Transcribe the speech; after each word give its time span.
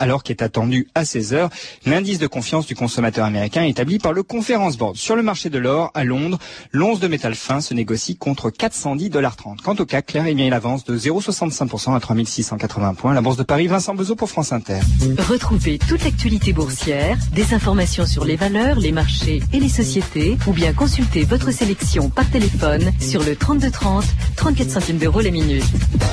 alors 0.00 0.22
qu'est 0.22 0.42
attendu 0.42 0.88
à 0.94 1.04
16 1.04 1.34
heures 1.34 1.50
l'indice 1.86 2.18
de 2.18 2.26
confiance 2.26 2.66
du 2.66 2.74
consommateur 2.74 3.24
américain 3.24 3.62
établi 3.62 3.98
par 3.98 4.12
le 4.12 4.22
Conference 4.22 4.76
Board. 4.76 4.96
Sur 4.96 5.16
le 5.16 5.22
marché 5.22 5.50
de 5.50 5.58
l'or, 5.58 5.90
à 5.94 6.04
Londres, 6.04 6.38
l'once 6.72 7.00
de 7.00 7.08
métal 7.08 7.34
fin 7.34 7.60
se 7.60 7.74
négocie 7.74 8.16
contre 8.16 8.50
410,30$. 8.50 9.62
Quant 9.62 9.74
au 9.78 9.84
CAC, 9.84 10.06
Claire, 10.06 10.26
eh 10.26 10.34
bien, 10.34 10.46
il 10.46 10.54
avance 10.54 10.84
de 10.84 10.96
0,65% 10.96 11.94
à 11.94 12.00
3680 12.00 12.94
points. 12.94 13.14
La 13.14 13.20
bourse 13.20 13.36
de 13.36 13.42
Paris, 13.42 13.66
Vincent 13.66 13.94
Bezot 13.94 14.16
pour 14.16 14.30
France 14.30 14.52
Inter. 14.52 14.80
Retrouvez 15.28 15.78
toute 15.78 16.04
l'actualité 16.04 16.52
boursière, 16.52 17.16
des 17.32 17.52
informations 17.52 18.06
sur 18.06 18.24
les 18.24 18.36
valeurs, 18.36 18.78
les 18.78 18.92
marchés 18.92 19.42
et 19.52 19.60
les 19.60 19.68
sociétés, 19.68 20.38
ou 20.46 20.52
bien 20.52 20.72
consultez 20.72 21.24
votre 21.24 21.50
sélection 21.50 22.08
par 22.08 22.28
téléphone 22.30 22.92
sur 23.00 23.22
le 23.22 23.36
3230, 23.36 24.04
34 24.36 24.70
centimes 24.70 24.98
d'euros 24.98 25.20
les 25.20 25.30
minutes. 25.30 25.64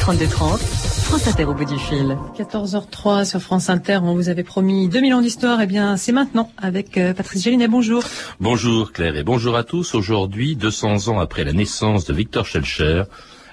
3230, 0.01 0.59
France 0.59 1.27
Inter 1.27 1.45
au 1.45 1.53
bout 1.53 1.65
du 1.65 1.77
fil. 1.77 2.17
14h03 2.37 3.25
sur 3.25 3.41
France 3.41 3.69
Inter, 3.69 3.74
on 4.01 4.13
vous 4.13 4.29
avait 4.29 4.43
promis 4.43 4.87
2000 4.87 5.13
ans 5.13 5.21
d'histoire, 5.21 5.59
et 5.59 5.63
eh 5.63 5.67
bien 5.67 5.97
c'est 5.97 6.11
maintenant 6.11 6.51
avec 6.57 6.97
euh, 6.97 7.13
Patrice 7.13 7.43
Gélinet, 7.43 7.67
bonjour. 7.67 8.03
Bonjour 8.39 8.91
Claire 8.91 9.15
et 9.15 9.23
bonjour 9.23 9.55
à 9.55 9.63
tous. 9.63 9.95
Aujourd'hui, 9.95 10.55
200 10.55 11.09
ans 11.09 11.19
après 11.19 11.43
la 11.43 11.53
naissance 11.53 12.05
de 12.05 12.13
Victor 12.13 12.45
Schellcher, 12.45 13.03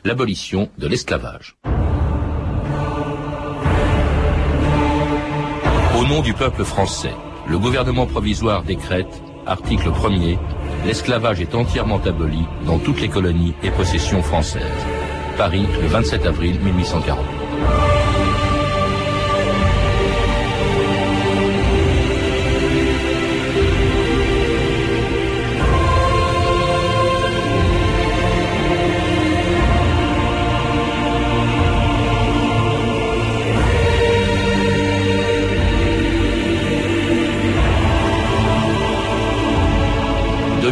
l'abolition 0.05 0.69
de 0.79 0.87
l'esclavage. 0.87 1.57
Au 5.99 6.07
nom 6.07 6.23
du 6.23 6.35
peuple 6.35 6.65
français, 6.65 7.15
le 7.49 7.59
gouvernement 7.59 8.07
provisoire 8.07 8.63
décrète, 8.63 9.23
article 9.47 9.91
1er, 9.91 10.39
l'esclavage 10.85 11.41
est 11.41 11.55
entièrement 11.55 12.01
aboli 12.05 12.45
dans 12.67 12.79
toutes 12.79 13.01
les 13.01 13.09
colonies 13.09 13.55
et 13.63 13.71
possessions 13.71 14.23
françaises. 14.23 14.63
Paris, 15.37 15.67
le 15.81 15.89
27 15.89 16.27
avril 16.27 16.61
1840. 16.61 17.92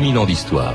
2000 0.01 0.17
ans 0.17 0.25
d'histoire. 0.25 0.73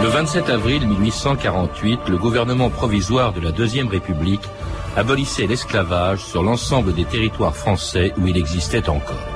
Le 0.00 0.08
27 0.08 0.48
avril 0.48 0.88
1848, 0.88 2.00
le 2.08 2.16
gouvernement 2.16 2.70
provisoire 2.70 3.34
de 3.34 3.40
la 3.40 3.52
Deuxième 3.52 3.88
République 3.88 4.40
abolissait 4.96 5.46
l'esclavage 5.46 6.24
sur 6.24 6.42
l'ensemble 6.42 6.94
des 6.94 7.04
territoires 7.04 7.54
français 7.54 8.14
où 8.16 8.26
il 8.26 8.38
existait 8.38 8.88
encore. 8.88 9.28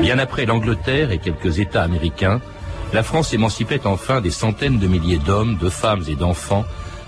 Bien 0.00 0.18
après 0.18 0.46
l'Angleterre 0.46 1.12
et 1.12 1.18
quelques 1.18 1.60
États 1.60 1.84
américains, 1.84 2.40
la 2.92 3.04
France 3.04 3.32
émancipait 3.32 3.86
enfin 3.86 4.20
des 4.20 4.32
centaines 4.32 4.80
de 4.80 4.88
milliers 4.88 5.18
d'hommes, 5.18 5.56
de 5.58 5.68
femmes 5.68 6.02
et 6.08 6.16
d'enfants 6.16 6.64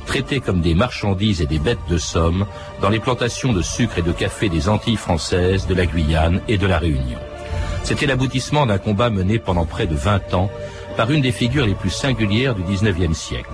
traités 0.08 0.40
comme 0.40 0.62
des 0.62 0.74
marchandises 0.74 1.42
et 1.42 1.46
des 1.46 1.58
bêtes 1.58 1.86
de 1.90 1.98
somme 1.98 2.46
dans 2.80 2.88
les 2.88 2.98
plantations 2.98 3.52
de 3.52 3.60
sucre 3.60 3.98
et 3.98 4.02
de 4.02 4.10
café 4.10 4.48
des 4.48 4.70
Antilles 4.70 4.96
françaises, 4.96 5.66
de 5.66 5.74
la 5.74 5.84
Guyane 5.84 6.40
et 6.48 6.56
de 6.56 6.66
la 6.66 6.78
Réunion. 6.78 7.18
C'était 7.84 8.06
l'aboutissement 8.06 8.64
d'un 8.64 8.78
combat 8.78 9.10
mené 9.10 9.38
pendant 9.38 9.66
près 9.66 9.86
de 9.86 9.94
20 9.94 10.32
ans 10.32 10.50
par 10.96 11.10
une 11.10 11.20
des 11.20 11.30
figures 11.30 11.66
les 11.66 11.74
plus 11.74 11.90
singulières 11.90 12.54
du 12.54 12.62
XIXe 12.62 13.16
siècle. 13.16 13.50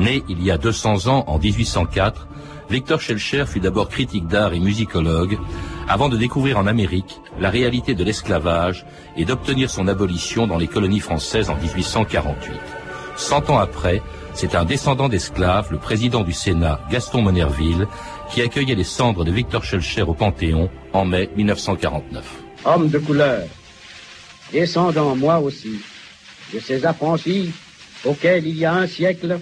Né 0.00 0.24
il 0.28 0.42
y 0.42 0.50
a 0.50 0.58
200 0.58 1.06
ans, 1.06 1.24
en 1.28 1.38
1804, 1.38 2.26
Victor 2.68 3.00
Schellcher 3.00 3.46
fut 3.46 3.60
d'abord 3.60 3.88
critique 3.88 4.26
d'art 4.26 4.52
et 4.52 4.58
musicologue, 4.58 5.38
avant 5.88 6.08
de 6.08 6.16
découvrir 6.16 6.58
en 6.58 6.66
Amérique 6.66 7.20
la 7.38 7.50
réalité 7.50 7.94
de 7.94 8.02
l'esclavage 8.02 8.84
et 9.16 9.24
d'obtenir 9.24 9.70
son 9.70 9.86
abolition 9.86 10.48
dans 10.48 10.58
les 10.58 10.66
colonies 10.66 10.98
françaises 10.98 11.50
en 11.50 11.56
1848. 11.56 12.52
Cent 13.16 13.48
ans 13.48 13.58
après, 13.58 14.02
c'est 14.34 14.56
un 14.56 14.64
descendant 14.64 15.08
d'esclaves, 15.08 15.68
le 15.70 15.78
président 15.78 16.22
du 16.22 16.32
Sénat, 16.32 16.80
Gaston 16.90 17.22
Monerville, 17.22 17.86
qui 18.30 18.42
accueillait 18.42 18.74
les 18.74 18.84
cendres 18.84 19.24
de 19.24 19.30
Victor 19.30 19.64
Schellcher 19.64 20.02
au 20.02 20.14
Panthéon 20.14 20.68
en 20.92 21.04
mai 21.04 21.30
1949. 21.36 22.24
Homme 22.64 22.88
de 22.88 22.98
couleur, 22.98 23.42
descendant 24.52 25.14
moi 25.14 25.38
aussi 25.38 25.80
de 26.52 26.58
ces 26.58 26.84
affranchis 26.84 27.52
auxquels 28.04 28.46
il 28.46 28.58
y 28.58 28.64
a 28.64 28.74
un 28.74 28.86
siècle, 28.86 29.38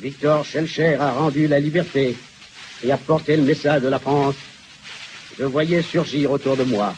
Victor 0.00 0.44
Schellcher 0.44 0.94
a 0.94 1.12
rendu 1.12 1.46
la 1.46 1.60
liberté 1.60 2.16
et 2.82 2.90
a 2.90 2.96
porté 2.96 3.36
le 3.36 3.42
message 3.42 3.82
de 3.82 3.88
la 3.88 4.00
France. 4.00 4.34
Je 5.38 5.44
voyais 5.44 5.82
surgir 5.82 6.32
autour 6.32 6.56
de 6.56 6.64
moi 6.64 6.94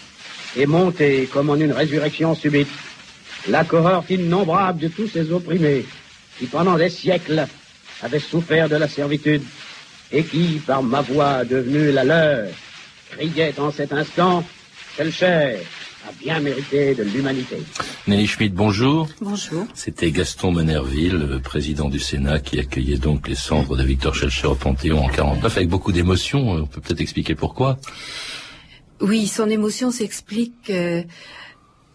et 0.57 0.67
monter 0.67 1.29
comme 1.31 1.51
en 1.51 1.57
une 1.57 1.73
résurrection 1.73 2.35
subite 2.35 2.69
la 3.49 3.65
cohorte 3.65 4.11
innombrable 4.11 4.81
de 4.81 4.89
tous 4.89 5.09
ces 5.09 5.31
opprimés 5.31 5.85
qui 6.39 6.47
pendant 6.47 6.77
des 6.77 6.91
siècles 6.91 7.47
avaient 8.03 8.21
souffert 8.21 8.69
de 8.69 8.77
la 8.77 8.89
servitude 8.89 9.43
et 10.13 10.23
qui, 10.25 10.61
par 10.67 10.83
ma 10.83 11.01
voix 11.01 11.45
devenue 11.45 11.93
la 11.93 12.05
leur, 12.05 12.49
criait 13.11 13.59
en 13.59 13.71
cet 13.73 13.93
instant, 13.93 14.45
cher 15.11 15.59
a 16.09 16.13
bien 16.23 16.39
mérité 16.41 16.95
de 16.95 17.03
l'humanité. 17.03 17.57
Nelly 18.07 18.27
Schmidt, 18.27 18.55
bonjour. 18.55 19.09
Bonjour. 19.21 19.67
C'était 19.75 20.13
Gaston 20.13 20.53
Menerville, 20.53 21.41
président 21.43 21.89
du 21.89 21.99
Sénat, 21.99 22.39
qui 22.39 22.61
accueillait 22.61 22.99
donc 22.99 23.27
les 23.27 23.35
cendres 23.35 23.77
de 23.77 23.83
Victor 23.83 24.15
Schellcher 24.15 24.47
au 24.47 24.55
Panthéon 24.55 25.05
en 25.05 25.09
49 25.09 25.57
avec 25.57 25.69
beaucoup 25.69 25.91
d'émotion. 25.91 26.49
On 26.51 26.67
peut 26.67 26.81
peut-être 26.81 27.01
expliquer 27.01 27.35
pourquoi. 27.35 27.79
Oui, 29.01 29.27
son 29.27 29.49
émotion 29.51 29.91
s'explique 29.91 30.71
euh, 30.71 31.03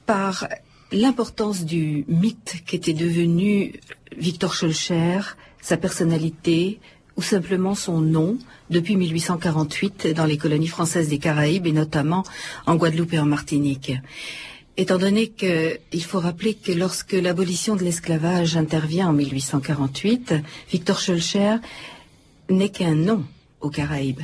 par 0.05 0.47
l'importance 0.91 1.65
du 1.65 2.05
mythe 2.07 2.63
qu'était 2.65 2.93
devenu 2.93 3.73
Victor 4.17 4.53
Schulcher, 4.53 5.21
sa 5.61 5.77
personnalité 5.77 6.79
ou 7.17 7.21
simplement 7.21 7.75
son 7.75 8.01
nom 8.01 8.37
depuis 8.69 8.95
1848 8.95 10.07
dans 10.07 10.25
les 10.25 10.37
colonies 10.37 10.67
françaises 10.67 11.09
des 11.09 11.19
Caraïbes 11.19 11.67
et 11.67 11.71
notamment 11.71 12.23
en 12.65 12.75
Guadeloupe 12.75 13.13
et 13.13 13.19
en 13.19 13.25
Martinique. 13.25 13.93
Étant 14.77 14.97
donné 14.97 15.27
qu'il 15.27 16.03
faut 16.03 16.19
rappeler 16.19 16.53
que 16.55 16.71
lorsque 16.71 17.13
l'abolition 17.13 17.75
de 17.75 17.83
l'esclavage 17.83 18.55
intervient 18.55 19.09
en 19.09 19.13
1848, 19.13 20.35
Victor 20.71 20.99
Schulcher 20.99 21.57
n'est 22.49 22.69
qu'un 22.69 22.95
nom 22.95 23.25
aux 23.59 23.69
Caraïbes. 23.69 24.21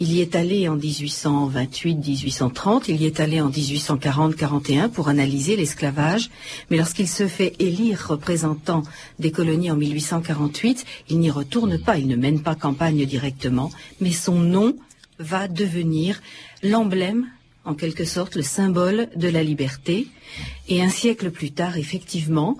Il 0.00 0.12
y 0.12 0.20
est 0.20 0.34
allé 0.34 0.68
en 0.68 0.76
1828-1830, 0.76 2.86
il 2.88 3.00
y 3.00 3.06
est 3.06 3.20
allé 3.20 3.40
en 3.40 3.48
1840-41 3.48 4.88
pour 4.88 5.08
analyser 5.08 5.54
l'esclavage, 5.54 6.30
mais 6.68 6.78
lorsqu'il 6.78 7.08
se 7.08 7.28
fait 7.28 7.54
élire 7.60 8.08
représentant 8.08 8.82
des 9.20 9.30
colonies 9.30 9.70
en 9.70 9.76
1848, 9.76 10.84
il 11.10 11.20
n'y 11.20 11.30
retourne 11.30 11.78
pas, 11.78 11.96
il 11.96 12.08
ne 12.08 12.16
mène 12.16 12.42
pas 12.42 12.56
campagne 12.56 13.06
directement, 13.06 13.70
mais 14.00 14.10
son 14.10 14.40
nom 14.40 14.74
va 15.20 15.46
devenir 15.46 16.20
l'emblème 16.64 17.28
en 17.64 17.74
quelque 17.74 18.04
sorte 18.04 18.36
le 18.36 18.42
symbole 18.42 19.08
de 19.16 19.28
la 19.28 19.42
liberté. 19.42 20.06
Et 20.68 20.82
un 20.82 20.90
siècle 20.90 21.30
plus 21.30 21.52
tard, 21.52 21.78
effectivement, 21.78 22.58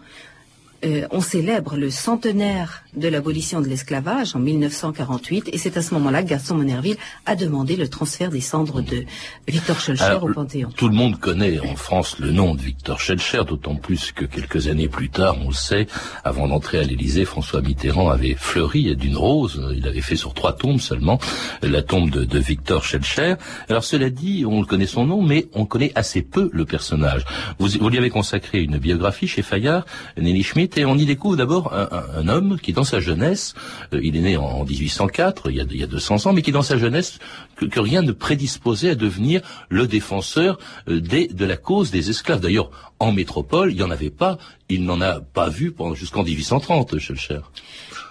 euh, 0.85 1.07
on 1.11 1.21
célèbre 1.21 1.77
le 1.77 1.91
centenaire 1.91 2.85
de 2.95 3.09
l'abolition 3.09 3.61
de 3.61 3.69
l'esclavage 3.69 4.37
en 4.37 4.39
1948 4.39 5.51
et 5.53 5.59
c'est 5.59 5.77
à 5.77 5.83
ce 5.83 5.95
moment-là 5.95 6.23
que 6.23 6.29
Gaston 6.29 6.57
Monerville 6.57 6.97
a 7.27 7.35
demandé 7.37 7.77
le 7.77 7.89
transfert 7.89 8.31
des 8.31 8.41
cendres 8.41 8.83
de 8.83 9.05
Victor 9.49 9.81
Schellcher 9.81 10.19
au 10.21 10.33
Panthéon. 10.33 10.71
Tout 10.77 10.89
le 10.89 10.95
monde 10.95 11.19
connaît 11.19 11.59
en 11.61 11.75
France 11.77 12.19
le 12.19 12.31
nom 12.31 12.55
de 12.55 12.61
Victor 12.61 13.01
Schellcher, 13.01 13.43
d'autant 13.47 13.77
plus 13.77 14.13
que 14.13 14.25
quelques 14.25 14.69
années 14.69 14.89
plus 14.89 15.11
tard, 15.11 15.37
on 15.43 15.49
le 15.49 15.55
sait, 15.55 15.87
avant 16.23 16.49
d'entrer 16.49 16.79
à 16.79 16.83
l'Élysée, 16.83 17.25
François 17.25 17.63
Mitterrand 17.63 18.11
avait 18.11 18.35
fleuri 18.35 18.95
d'une 18.97 19.17
rose, 19.17 19.63
il 19.75 19.89
avait 19.89 20.01
fait 20.01 20.17
sur 20.17 20.35
trois 20.35 20.53
tombes 20.53 20.81
seulement, 20.81 21.19
la 21.63 21.83
tombe 21.83 22.11
de, 22.11 22.39
Victor 22.39 22.85
Schellcher. 22.85 23.35
Alors 23.71 23.85
cela 23.85 24.11
dit, 24.11 24.45
on 24.47 24.65
connaît 24.65 24.87
son 24.87 25.07
nom, 25.07 25.23
mais 25.23 25.47
on 25.55 25.65
connaît 25.65 25.93
assez 25.95 26.21
peu 26.21 26.51
le 26.53 26.67
personnage. 26.67 27.25
Vous, 27.59 27.69
vous 27.81 27.89
lui 27.89 27.97
avez 27.97 28.11
consacré 28.11 28.61
une 28.61 28.77
biographie 28.77 29.27
chez 29.27 29.43
Fayard, 29.43 29.87
Nelly 30.19 30.43
Et 30.77 30.85
on 30.85 30.97
y 30.97 31.07
découvre 31.07 31.37
d'abord 31.37 31.73
un, 31.73 32.29
homme 32.29 32.59
qui, 32.59 32.73
dans 32.73 32.85
sa 32.85 33.01
jeunesse, 33.01 33.55
euh, 33.93 34.01
il 34.03 34.17
est 34.17 34.21
né 34.21 34.37
en, 34.37 34.65
1804, 34.65 35.51
il 35.51 35.57
y, 35.57 35.61
a, 35.61 35.65
il 35.71 35.77
y, 35.77 35.83
a, 35.83 35.87
200 35.87 36.27
ans, 36.27 36.33
mais 36.33 36.43
qui, 36.43 36.53
dans 36.53 36.63
sa 36.63 36.77
jeunesse, 36.77 37.19
que, 37.57 37.79
rien 37.79 38.03
ne 38.03 38.13
prédisposait 38.13 38.91
à 38.91 38.95
devenir 38.95 39.41
le 39.69 39.87
défenseur 39.87 40.59
euh, 40.89 41.01
des, 41.01 41.29
de 41.29 41.45
la 41.45 41.57
cause 41.57 41.91
des 41.91 42.11
esclaves. 42.11 42.41
D'ailleurs, 42.41 42.71
en 42.99 43.13
métropole, 43.13 43.71
il 43.71 43.77
n'y 43.77 43.83
en 43.83 43.91
avait 43.91 44.11
pas, 44.11 44.39
il 44.69 44.85
n'en 44.85 45.01
a 45.01 45.21
pas 45.21 45.49
vu 45.49 45.75
jusqu'en 45.95 46.25
1830, 46.25 46.99
cher. 46.99 47.51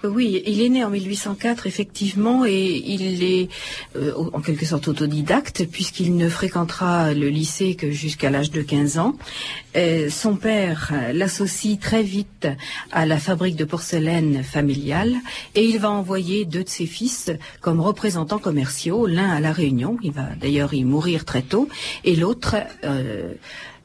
Oui, 0.05 0.43
il 0.45 0.61
est 0.61 0.67
né 0.67 0.83
en 0.83 0.89
1804 0.89 1.65
effectivement 1.65 2.45
et 2.45 2.83
il 2.85 3.23
est 3.23 3.47
euh, 3.95 4.11
en 4.33 4.41
quelque 4.41 4.65
sorte 4.65 4.89
autodidacte 4.89 5.65
puisqu'il 5.65 6.17
ne 6.17 6.27
fréquentera 6.27 7.13
le 7.13 7.29
lycée 7.29 7.75
que 7.75 7.89
jusqu'à 7.89 8.29
l'âge 8.29 8.51
de 8.51 8.61
15 8.61 8.97
ans. 8.97 9.15
Euh, 9.77 10.09
son 10.09 10.35
père 10.35 10.91
l'associe 11.13 11.79
très 11.79 12.03
vite 12.03 12.49
à 12.91 13.05
la 13.05 13.17
fabrique 13.17 13.55
de 13.55 13.63
porcelaine 13.63 14.43
familiale 14.43 15.15
et 15.55 15.63
il 15.63 15.79
va 15.79 15.89
envoyer 15.89 16.43
deux 16.43 16.65
de 16.65 16.69
ses 16.69 16.85
fils 16.85 17.31
comme 17.61 17.79
représentants 17.79 18.39
commerciaux, 18.39 19.07
l'un 19.07 19.29
à 19.29 19.39
la 19.39 19.53
Réunion, 19.53 19.97
il 20.03 20.11
va 20.11 20.27
d'ailleurs 20.37 20.73
y 20.73 20.83
mourir 20.83 21.23
très 21.23 21.43
tôt, 21.43 21.69
et 22.03 22.17
l'autre 22.17 22.57
euh, 22.83 23.35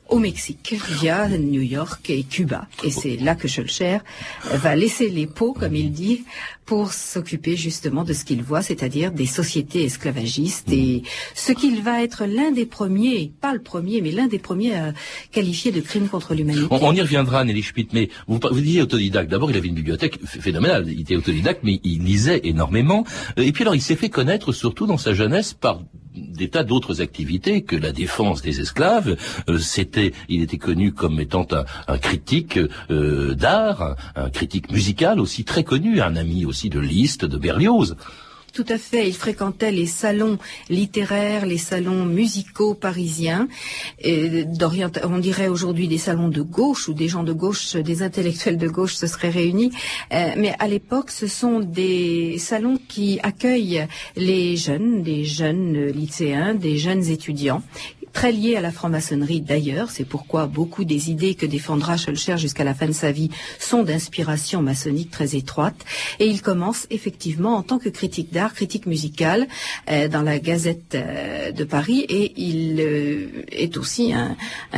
au 0.08 0.18
Mexique 0.18 0.74
via 1.00 1.28
New 1.28 1.62
York 1.62 2.08
et 2.10 2.22
Cuba. 2.22 2.66
Et 2.84 2.90
c'est 2.90 3.16
là 3.16 3.34
que 3.34 3.48
Schulcher 3.48 3.98
va 4.44 4.74
laisser 4.74 5.10
les 5.10 5.26
pots, 5.26 5.52
comme 5.52 5.76
il 5.76 5.92
dit, 5.92 6.24
pour 6.68 6.92
s'occuper 6.92 7.56
justement 7.56 8.04
de 8.04 8.12
ce 8.12 8.26
qu'il 8.26 8.42
voit, 8.42 8.60
c'est-à-dire 8.60 9.10
des 9.10 9.24
sociétés 9.24 9.84
esclavagistes 9.84 10.70
et 10.70 11.02
ce 11.34 11.52
qu'il 11.52 11.82
va 11.82 12.02
être 12.02 12.26
l'un 12.26 12.50
des 12.50 12.66
premiers, 12.66 13.32
pas 13.40 13.54
le 13.54 13.62
premier, 13.62 14.02
mais 14.02 14.10
l'un 14.10 14.26
des 14.26 14.38
premiers 14.38 14.74
à 14.74 14.92
qualifier 15.32 15.72
de 15.72 15.80
crime 15.80 16.08
contre 16.08 16.34
l'humanité. 16.34 16.66
On, 16.70 16.92
y 16.92 17.00
reviendra, 17.00 17.44
Nelly 17.44 17.62
Schmitt, 17.62 17.94
mais 17.94 18.10
vous, 18.26 18.38
vous 18.50 18.60
disiez 18.60 18.82
autodidacte. 18.82 19.30
D'abord, 19.30 19.50
il 19.50 19.56
avait 19.56 19.68
une 19.68 19.74
bibliothèque 19.74 20.18
phénoménale. 20.26 20.84
Il 20.88 21.00
était 21.00 21.16
autodidacte, 21.16 21.60
mais 21.64 21.80
il 21.84 22.04
lisait 22.04 22.42
énormément. 22.44 23.04
Et 23.38 23.52
puis 23.52 23.62
alors, 23.62 23.74
il 23.74 23.82
s'est 23.82 23.96
fait 23.96 24.10
connaître 24.10 24.52
surtout 24.52 24.86
dans 24.86 24.98
sa 24.98 25.14
jeunesse 25.14 25.54
par 25.54 25.80
des 26.14 26.48
d'autres 26.48 27.00
activités 27.00 27.62
que 27.62 27.76
la 27.76 27.92
défense 27.92 28.42
des 28.42 28.60
esclaves. 28.60 29.16
Euh, 29.48 29.58
c'était, 29.58 30.12
il 30.28 30.42
était 30.42 30.58
connu 30.58 30.92
comme 30.92 31.20
étant 31.20 31.46
un, 31.86 31.98
critique 31.98 32.58
euh, 32.90 33.34
d'art, 33.34 33.96
un, 34.16 34.30
critique 34.30 34.70
musical 34.70 35.20
aussi 35.20 35.44
très 35.44 35.64
connu, 35.64 36.00
un 36.00 36.16
ami 36.16 36.44
aussi 36.44 36.68
de 36.70 36.80
Liszt, 36.80 37.24
de 37.24 37.38
Berlioz. 37.38 37.96
Tout 38.52 38.64
à 38.68 38.78
fait. 38.78 39.06
Il 39.08 39.14
fréquentait 39.14 39.70
les 39.70 39.86
salons 39.86 40.38
littéraires, 40.68 41.46
les 41.46 41.58
salons 41.58 42.04
musicaux 42.04 42.74
parisiens. 42.74 43.48
On 44.04 45.18
dirait 45.18 45.48
aujourd'hui 45.48 45.86
des 45.88 45.98
salons 45.98 46.28
de 46.28 46.42
gauche 46.42 46.88
où 46.88 46.94
des 46.94 47.08
gens 47.08 47.22
de 47.22 47.32
gauche, 47.32 47.76
des 47.76 48.02
intellectuels 48.02 48.58
de 48.58 48.68
gauche 48.68 48.94
se 48.94 49.06
seraient 49.06 49.30
réunis. 49.30 49.70
Euh, 50.12 50.32
mais 50.36 50.54
à 50.58 50.66
l'époque, 50.66 51.10
ce 51.10 51.26
sont 51.26 51.60
des 51.60 52.38
salons 52.38 52.78
qui 52.88 53.20
accueillent 53.22 53.86
les 54.16 54.56
jeunes, 54.56 55.02
des 55.02 55.24
jeunes 55.24 55.86
lycéens, 55.86 56.54
des 56.54 56.78
jeunes 56.78 57.06
étudiants 57.08 57.62
très 58.12 58.32
lié 58.32 58.56
à 58.56 58.60
la 58.60 58.72
franc-maçonnerie 58.72 59.40
d'ailleurs. 59.40 59.90
C'est 59.90 60.04
pourquoi 60.04 60.46
beaucoup 60.46 60.84
des 60.84 61.10
idées 61.10 61.34
que 61.34 61.46
défendra 61.46 61.96
Schulcher 61.96 62.36
jusqu'à 62.38 62.64
la 62.64 62.74
fin 62.74 62.86
de 62.86 62.92
sa 62.92 63.12
vie 63.12 63.30
sont 63.58 63.82
d'inspiration 63.82 64.62
maçonnique 64.62 65.10
très 65.10 65.36
étroite. 65.36 65.84
Et 66.18 66.26
il 66.26 66.42
commence 66.42 66.86
effectivement 66.90 67.56
en 67.56 67.62
tant 67.62 67.78
que 67.78 67.88
critique 67.88 68.32
d'art, 68.32 68.54
critique 68.54 68.86
musicale 68.86 69.46
euh, 69.90 70.08
dans 70.08 70.22
la 70.22 70.38
Gazette 70.38 70.94
euh, 70.94 71.52
de 71.52 71.64
Paris 71.64 72.00
et 72.08 72.32
il 72.36 72.80
euh, 72.80 73.44
est 73.50 73.76
aussi 73.76 74.12
un, 74.12 74.36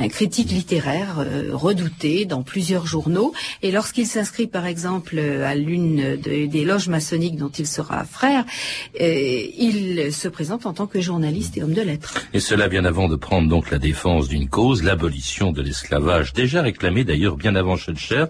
critique 0.09 0.51
littéraire 0.51 1.25
redouté 1.53 2.25
dans 2.25 2.43
plusieurs 2.43 2.87
journaux. 2.87 3.33
Et 3.63 3.71
lorsqu'il 3.71 4.07
s'inscrit 4.07 4.47
par 4.47 4.67
exemple 4.67 5.19
à 5.19 5.55
l'une 5.55 6.17
des 6.17 6.65
loges 6.65 6.89
maçonniques 6.89 7.37
dont 7.37 7.51
il 7.51 7.67
sera 7.67 8.05
frère, 8.05 8.45
il 8.99 10.13
se 10.13 10.29
présente 10.29 10.67
en 10.67 10.73
tant 10.73 10.87
que 10.87 11.01
journaliste 11.01 11.57
et 11.57 11.63
homme 11.63 11.75
de 11.75 11.83
lettres. 11.83 12.15
Et 12.33 12.41
cela 12.41 12.69
bien 12.69 12.85
avant 12.85 13.09
de 13.09 13.17
donc 13.39 13.71
la 13.71 13.79
défense 13.79 14.29
d'une 14.29 14.49
cause, 14.49 14.83
l'abolition 14.83 15.53
de 15.53 15.63
l'esclavage, 15.63 16.33
déjà 16.33 16.63
réclamée 16.63 17.05
d'ailleurs 17.05 17.37
bien 17.37 17.55
avant 17.55 17.77
Schulcher 17.77 18.25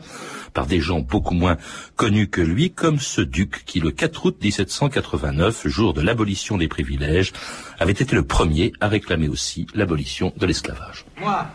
par 0.53 0.67
des 0.67 0.81
gens 0.81 1.01
beaucoup 1.01 1.35
moins 1.35 1.57
connus 1.97 2.29
que 2.29 2.43
lui, 2.43 2.71
comme 2.71 3.01
ce 3.01 3.23
duc 3.23 3.65
qui, 3.65 3.81
le 3.81 3.93
4 3.93 4.27
août 4.27 4.37
1789, 4.43 5.67
jour 5.69 5.95
de 5.95 6.03
l'abolition 6.03 6.59
des 6.59 6.69
privilèges, 6.69 7.33
avait 7.79 7.93
été 7.93 8.15
le 8.15 8.25
premier 8.25 8.73
à 8.81 8.89
réclamer 8.89 9.29
aussi 9.29 9.67
l'abolition 9.75 10.35
de 10.37 10.45
l'esclavage. 10.45 11.07
Moi, 11.19 11.47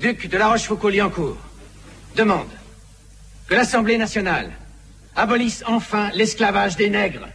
duc 0.00 0.28
de 0.28 0.38
la 0.38 0.48
Rochefoucauld-Liancourt, 0.48 1.36
demande 2.16 2.48
que 3.48 3.54
l'Assemblée 3.54 3.98
nationale 3.98 4.50
abolisse 5.14 5.62
enfin 5.66 6.10
l'esclavage 6.14 6.76
des 6.76 6.88
nègres, 6.88 7.28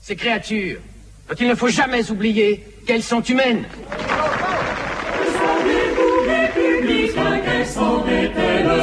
ces 0.00 0.16
créatures 0.16 0.80
dont 1.28 1.34
il 1.38 1.48
ne 1.48 1.54
faut 1.54 1.68
jamais 1.68 2.10
oublier 2.10 2.64
qu'elles 2.86 3.02
sont 3.02 3.22
humaines. 3.22 3.64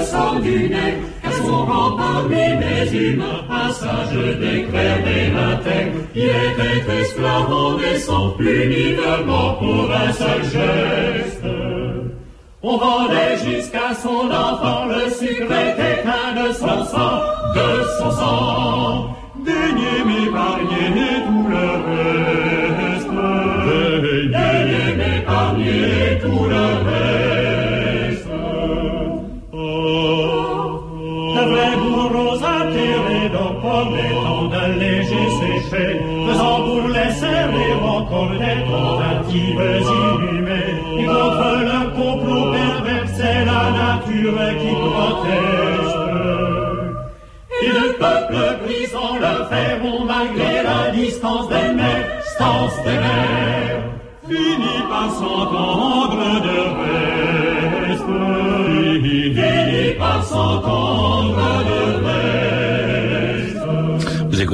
Sang 0.06 0.40
du 0.40 0.70
nez, 0.70 0.96
elles 1.24 1.46
sont 1.46 1.66
parmi 1.98 2.46
les 2.64 2.86
humains, 2.96 3.44
passage 3.50 4.16
d'éclair 4.42 4.96
des 5.10 5.28
intègres, 5.52 6.02
qui 6.14 6.26
était 6.48 7.02
esclave 7.02 7.52
en 7.52 7.78
naissant 7.78 8.30
punitivement 8.38 9.56
pour 9.60 9.92
un 9.92 10.12
seul 10.14 10.42
geste. 10.44 11.46
On 12.62 12.78
vendait 12.78 13.38
jusqu'à 13.46 13.94
son 14.04 14.24
enfant 14.32 14.86
le 14.86 15.12
sucre 15.12 15.52
était 15.70 16.02
qu'un 16.04 16.30
de 16.42 16.52
son 16.54 16.80
sang, 16.94 17.18
de 17.58 17.70
son 18.00 18.12
sang. 18.12 19.16
Daignez 19.46 20.00
m'épargner 20.08 21.14
tout 21.28 21.48
le 21.54 21.68
reste. 21.86 22.95
Encore 38.26 39.02
des 39.28 40.25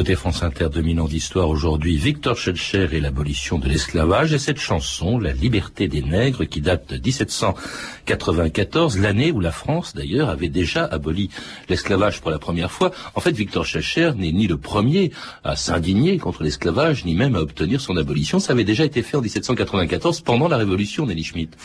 Écoutez 0.01 0.15
France 0.15 0.41
Inter 0.41 0.69
2000 0.73 0.99
ans 0.99 1.07
d'histoire 1.07 1.47
aujourd'hui, 1.47 1.95
Victor 1.95 2.35
Schellcher 2.35 2.87
et 2.91 2.99
l'abolition 2.99 3.59
de 3.59 3.69
l'esclavage 3.69 4.33
et 4.33 4.39
cette 4.39 4.57
chanson, 4.57 5.19
La 5.19 5.31
liberté 5.31 5.87
des 5.87 6.01
nègres, 6.01 6.45
qui 6.45 6.59
date 6.59 6.91
de 6.91 6.97
1794, 6.97 8.97
l'année 8.97 9.31
où 9.31 9.39
la 9.39 9.51
France 9.51 9.93
d'ailleurs 9.93 10.29
avait 10.29 10.49
déjà 10.49 10.85
aboli 10.85 11.29
l'esclavage 11.69 12.19
pour 12.19 12.31
la 12.31 12.39
première 12.39 12.71
fois. 12.71 12.89
En 13.13 13.19
fait, 13.19 13.33
Victor 13.33 13.63
Schellcher 13.63 14.13
n'est 14.17 14.31
ni 14.31 14.47
le 14.47 14.57
premier 14.57 15.11
à 15.43 15.55
s'indigner 15.55 16.17
contre 16.17 16.41
l'esclavage, 16.41 17.05
ni 17.05 17.13
même 17.13 17.35
à 17.35 17.41
obtenir 17.41 17.79
son 17.79 17.95
abolition. 17.95 18.39
Ça 18.39 18.53
avait 18.53 18.63
déjà 18.63 18.85
été 18.85 19.03
fait 19.03 19.17
en 19.17 19.21
1794 19.21 20.21
pendant 20.21 20.47
la 20.47 20.57
Révolution, 20.57 21.05
Nelly 21.05 21.23
Schmidt. 21.23 21.55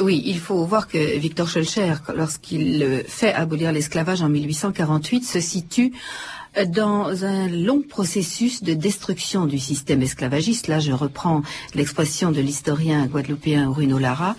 Oui, 0.00 0.24
il 0.26 0.40
faut 0.40 0.64
voir 0.64 0.88
que 0.88 1.18
Victor 1.18 1.48
Schellcher, 1.48 1.94
lorsqu'il 2.16 3.04
fait 3.06 3.32
abolir 3.32 3.70
l'esclavage 3.70 4.22
en 4.22 4.28
1848, 4.28 5.24
se 5.24 5.38
situe 5.38 5.92
dans 6.64 7.24
un 7.24 7.48
long 7.48 7.82
processus 7.82 8.62
de 8.62 8.72
destruction 8.72 9.46
du 9.46 9.58
système 9.58 10.02
esclavagiste. 10.02 10.68
Là, 10.68 10.78
je 10.78 10.92
reprends 10.92 11.42
l'expression 11.74 12.32
de 12.32 12.40
l'historien 12.40 13.06
guadeloupéen 13.06 13.66
Bruno 13.66 13.98
Lara. 13.98 14.36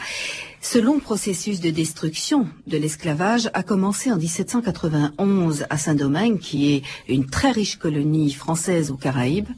Ce 0.62 0.80
long 0.80 1.00
processus 1.00 1.60
de 1.60 1.70
destruction 1.70 2.48
de 2.66 2.78
l'esclavage 2.78 3.50
a 3.54 3.62
commencé 3.62 4.12
en 4.12 4.18
1791 4.18 5.66
à 5.70 5.78
Saint-Domingue, 5.78 6.40
qui 6.40 6.74
est 6.74 6.84
une 7.08 7.28
très 7.28 7.52
riche 7.52 7.78
colonie 7.78 8.34
française 8.34 8.90
aux 8.90 8.98
Caraïbes, 8.98 9.50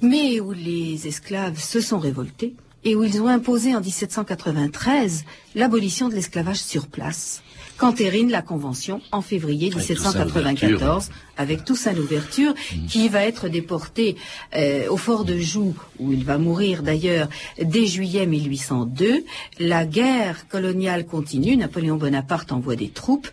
mais 0.00 0.38
où 0.38 0.52
les 0.52 1.08
esclaves 1.08 1.60
se 1.60 1.80
sont 1.80 1.98
révoltés 1.98 2.54
et 2.84 2.94
où 2.94 3.02
ils 3.02 3.20
ont 3.20 3.26
imposé 3.26 3.74
en 3.74 3.80
1793 3.80 5.24
l'abolition 5.56 6.08
de 6.08 6.14
l'esclavage 6.14 6.60
sur 6.60 6.86
place 6.86 7.42
qu'entérine 7.78 8.30
la 8.30 8.42
Convention 8.42 9.00
en 9.12 9.22
février 9.22 9.70
1794 9.70 11.10
avec 11.36 11.64
Toussaint 11.64 11.92
l'ouverture 11.92 12.52
mm. 12.52 12.86
qui 12.86 13.08
va 13.08 13.24
être 13.24 13.48
déporté 13.48 14.16
euh, 14.56 14.88
au 14.90 14.96
fort 14.96 15.24
de 15.24 15.38
Joux 15.38 15.74
où 15.98 16.12
il 16.12 16.24
va 16.24 16.38
mourir 16.38 16.82
d'ailleurs 16.82 17.28
dès 17.62 17.86
juillet 17.86 18.26
1802. 18.26 19.24
La 19.60 19.86
guerre 19.86 20.48
coloniale 20.48 21.06
continue, 21.06 21.56
Napoléon 21.56 21.96
Bonaparte 21.96 22.52
envoie 22.52 22.76
des 22.76 22.88
troupes 22.88 23.28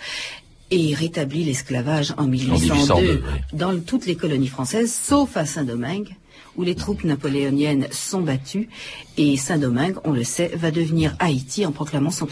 et 0.71 0.93
rétablit 0.93 1.43
l'esclavage 1.43 2.13
en 2.17 2.27
1802, 2.27 3.23
dans 3.53 3.79
toutes 3.79 4.05
les 4.05 4.15
colonies 4.15 4.47
françaises, 4.47 4.93
sauf 4.93 5.37
à 5.37 5.45
Saint-Domingue, 5.45 6.15
où 6.57 6.63
les 6.63 6.75
troupes 6.75 7.03
napoléoniennes 7.03 7.87
sont 7.91 8.21
battues 8.21 8.69
et 9.17 9.37
Saint-Domingue, 9.37 9.95
on 10.03 10.11
le 10.11 10.23
sait, 10.23 10.51
va 10.55 10.71
devenir 10.71 11.15
Haïti 11.19 11.65
en 11.65 11.71
proclamant 11.71 12.11
son, 12.11 12.27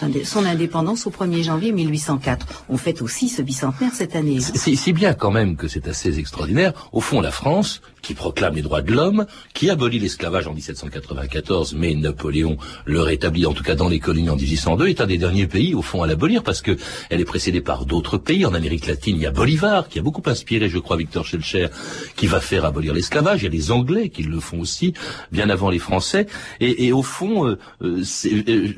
indépendance 0.46 1.08
au 1.08 1.12
1er 1.12 1.44
janvier 1.44 1.72
1804. 1.72 2.66
On 2.70 2.78
fête 2.78 3.02
aussi 3.02 3.30
ce 3.30 3.42
bicentenaire 3.42 3.94
cette 3.94 4.16
année. 4.16 4.40
C'est 4.40 4.76
si 4.76 4.94
bien 4.94 5.14
quand 5.14 5.32
même 5.32 5.56
que 5.56 5.68
c'est 5.68 5.88
assez 5.88 6.20
extraordinaire. 6.20 6.74
Au 6.92 7.02
fond, 7.02 7.22
la 7.22 7.32
France, 7.32 7.82
qui 8.04 8.14
proclame 8.14 8.56
les 8.56 8.62
droits 8.62 8.82
de 8.82 8.92
l'homme, 8.92 9.26
qui 9.54 9.70
abolit 9.70 9.98
l'esclavage 9.98 10.48
en 10.48 10.54
1794, 10.54 11.74
mais 11.74 11.96
Napoléon 11.96 12.58
le 12.86 13.02
rétablit 13.02 13.46
en 13.46 13.54
tout 13.54 13.64
cas 13.64 13.76
dans 13.76 13.88
les 13.88 14.00
colonies 14.00 14.30
en 14.30 14.36
1802, 14.36 14.88
est 14.88 15.02
un 15.02 15.08
des 15.08 15.18
derniers 15.18 15.48
pays 15.48 15.74
au 15.74 15.82
fond 15.82 16.04
à 16.04 16.08
l'abolir 16.08 16.44
parce 16.44 16.62
que 16.62 16.78
elle 17.10 17.22
est 17.22 17.26
précédée 17.26 17.62
par 17.62 17.86
d'autres 17.86 18.18
pays. 18.18 18.46
En 18.46 18.54
Amérique 18.54 18.88
latine, 18.88 19.16
il 19.16 19.22
y 19.22 19.26
a 19.26 19.32
Bolivar 19.32 19.88
qui 19.88 20.00
a 20.00 20.02
beaucoup 20.02 20.22
inspiré, 20.26 20.70
je 20.70 20.80
crois, 20.80 20.98
Victor 20.98 21.26
Schellcher, 21.26 21.68
qui 22.16 22.28
va 22.28 22.42
faire 22.42 22.66
abolir 22.66 22.94
l'esclavage. 22.94 23.42
Il 23.42 23.46
y 23.46 23.48
a 23.48 23.52
les 23.52 23.72
Anglais 23.72 24.10
qui 24.10 24.24
le 24.24 24.40
font 24.40 24.60
aussi, 24.60 24.94
bien 25.32 25.50
avant 25.50 25.70
les 25.70 25.80
Français. 25.80 26.28
Et, 26.60 26.73
au 26.92 27.04
fond, 27.04 27.46
euh, 27.46 27.60
euh, 27.82 28.04
euh, 28.26 28.74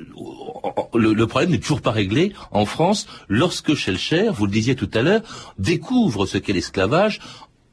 le, 0.93 1.27
problème 1.27 1.51
n'est 1.51 1.59
toujours 1.59 1.81
pas 1.81 1.91
réglé 1.91 2.33
en 2.51 2.65
France 2.65 3.07
lorsque 3.27 3.75
Schellcher, 3.75 4.29
vous 4.33 4.45
le 4.45 4.51
disiez 4.51 4.75
tout 4.75 4.89
à 4.93 5.01
l'heure, 5.01 5.21
découvre 5.59 6.25
ce 6.25 6.37
qu'est 6.37 6.53
l'esclavage 6.53 7.19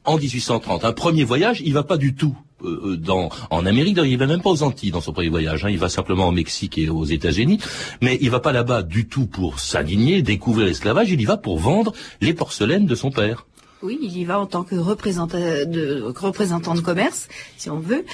en 0.05 0.17
1830. 0.17 0.85
Un 0.85 0.93
premier 0.93 1.23
voyage, 1.23 1.61
il 1.65 1.73
va 1.73 1.83
pas 1.83 1.97
du 1.97 2.13
tout 2.13 2.37
dans, 2.61 3.29
en 3.49 3.65
Amérique, 3.65 3.99
il 4.05 4.17
va 4.17 4.25
même 4.25 4.41
pas 4.41 4.49
aux 4.49 4.63
Antilles 4.63 4.91
dans 4.91 5.01
son 5.01 5.11
premier 5.11 5.27
voyage, 5.27 5.65
hein. 5.65 5.69
il 5.69 5.77
va 5.77 5.89
simplement 5.89 6.29
au 6.29 6.31
Mexique 6.31 6.77
et 6.77 6.87
aux 6.87 7.03
États-Unis, 7.03 7.59
mais 8.01 8.17
il 8.21 8.29
va 8.29 8.39
pas 8.39 8.53
là-bas 8.53 8.83
du 8.83 9.05
tout 9.09 9.25
pour 9.25 9.59
s'indigner, 9.59 10.21
découvrir 10.21 10.67
l'esclavage, 10.67 11.11
il 11.11 11.19
y 11.19 11.25
va 11.25 11.35
pour 11.35 11.59
vendre 11.59 11.91
les 12.21 12.33
porcelaines 12.33 12.85
de 12.85 12.95
son 12.95 13.11
père. 13.11 13.45
Oui, 13.83 13.99
il 14.01 14.17
y 14.17 14.23
va 14.23 14.39
en 14.39 14.45
tant 14.45 14.63
que 14.63 14.75
représentant 14.75 15.37
de, 15.37 16.13
représentant 16.15 16.73
de 16.73 16.79
commerce, 16.79 17.27
si 17.57 17.69
on 17.69 17.79
veut. 17.79 18.05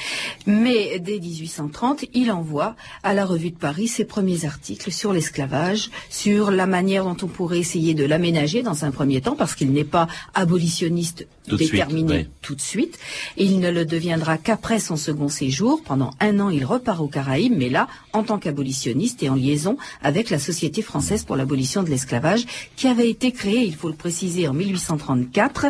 Mais 0.47 0.97
dès 0.97 1.19
1830, 1.19 2.05
il 2.15 2.31
envoie 2.31 2.75
à 3.03 3.13
la 3.13 3.23
Revue 3.23 3.51
de 3.51 3.55
Paris 3.57 3.87
ses 3.87 4.03
premiers 4.03 4.45
articles 4.45 4.91
sur 4.91 5.13
l'esclavage, 5.13 5.91
sur 6.09 6.49
la 6.49 6.65
manière 6.65 7.03
dont 7.03 7.17
on 7.21 7.27
pourrait 7.27 7.59
essayer 7.59 7.93
de 7.93 8.03
l'aménager 8.03 8.63
dans 8.63 8.83
un 8.83 8.89
premier 8.89 9.21
temps, 9.21 9.35
parce 9.35 9.53
qu'il 9.53 9.71
n'est 9.71 9.83
pas 9.83 10.07
abolitionniste 10.33 11.27
déterminé 11.55 12.27
tout 12.41 12.55
de 12.55 12.61
suite. 12.61 12.97
il 13.37 13.59
ne 13.59 13.69
le 13.69 13.85
deviendra 13.85 14.37
qu'après 14.37 14.79
son 14.79 14.95
second 14.95 15.29
séjour. 15.29 15.81
Pendant 15.83 16.11
un 16.19 16.39
an, 16.39 16.49
il 16.49 16.65
repart 16.65 16.99
aux 16.99 17.07
Caraïbes, 17.07 17.55
mais 17.55 17.69
là, 17.69 17.87
en 18.13 18.23
tant 18.23 18.39
qu'abolitionniste 18.39 19.23
et 19.23 19.29
en 19.29 19.35
liaison 19.35 19.77
avec 20.01 20.29
la 20.29 20.39
Société 20.39 20.81
française 20.81 21.23
pour 21.23 21.35
l'abolition 21.35 21.83
de 21.83 21.89
l'esclavage, 21.89 22.45
qui 22.75 22.87
avait 22.87 23.09
été 23.09 23.31
créée, 23.31 23.65
il 23.65 23.75
faut 23.75 23.89
le 23.89 23.95
préciser, 23.95 24.47
en 24.47 24.53
1834, 24.53 25.67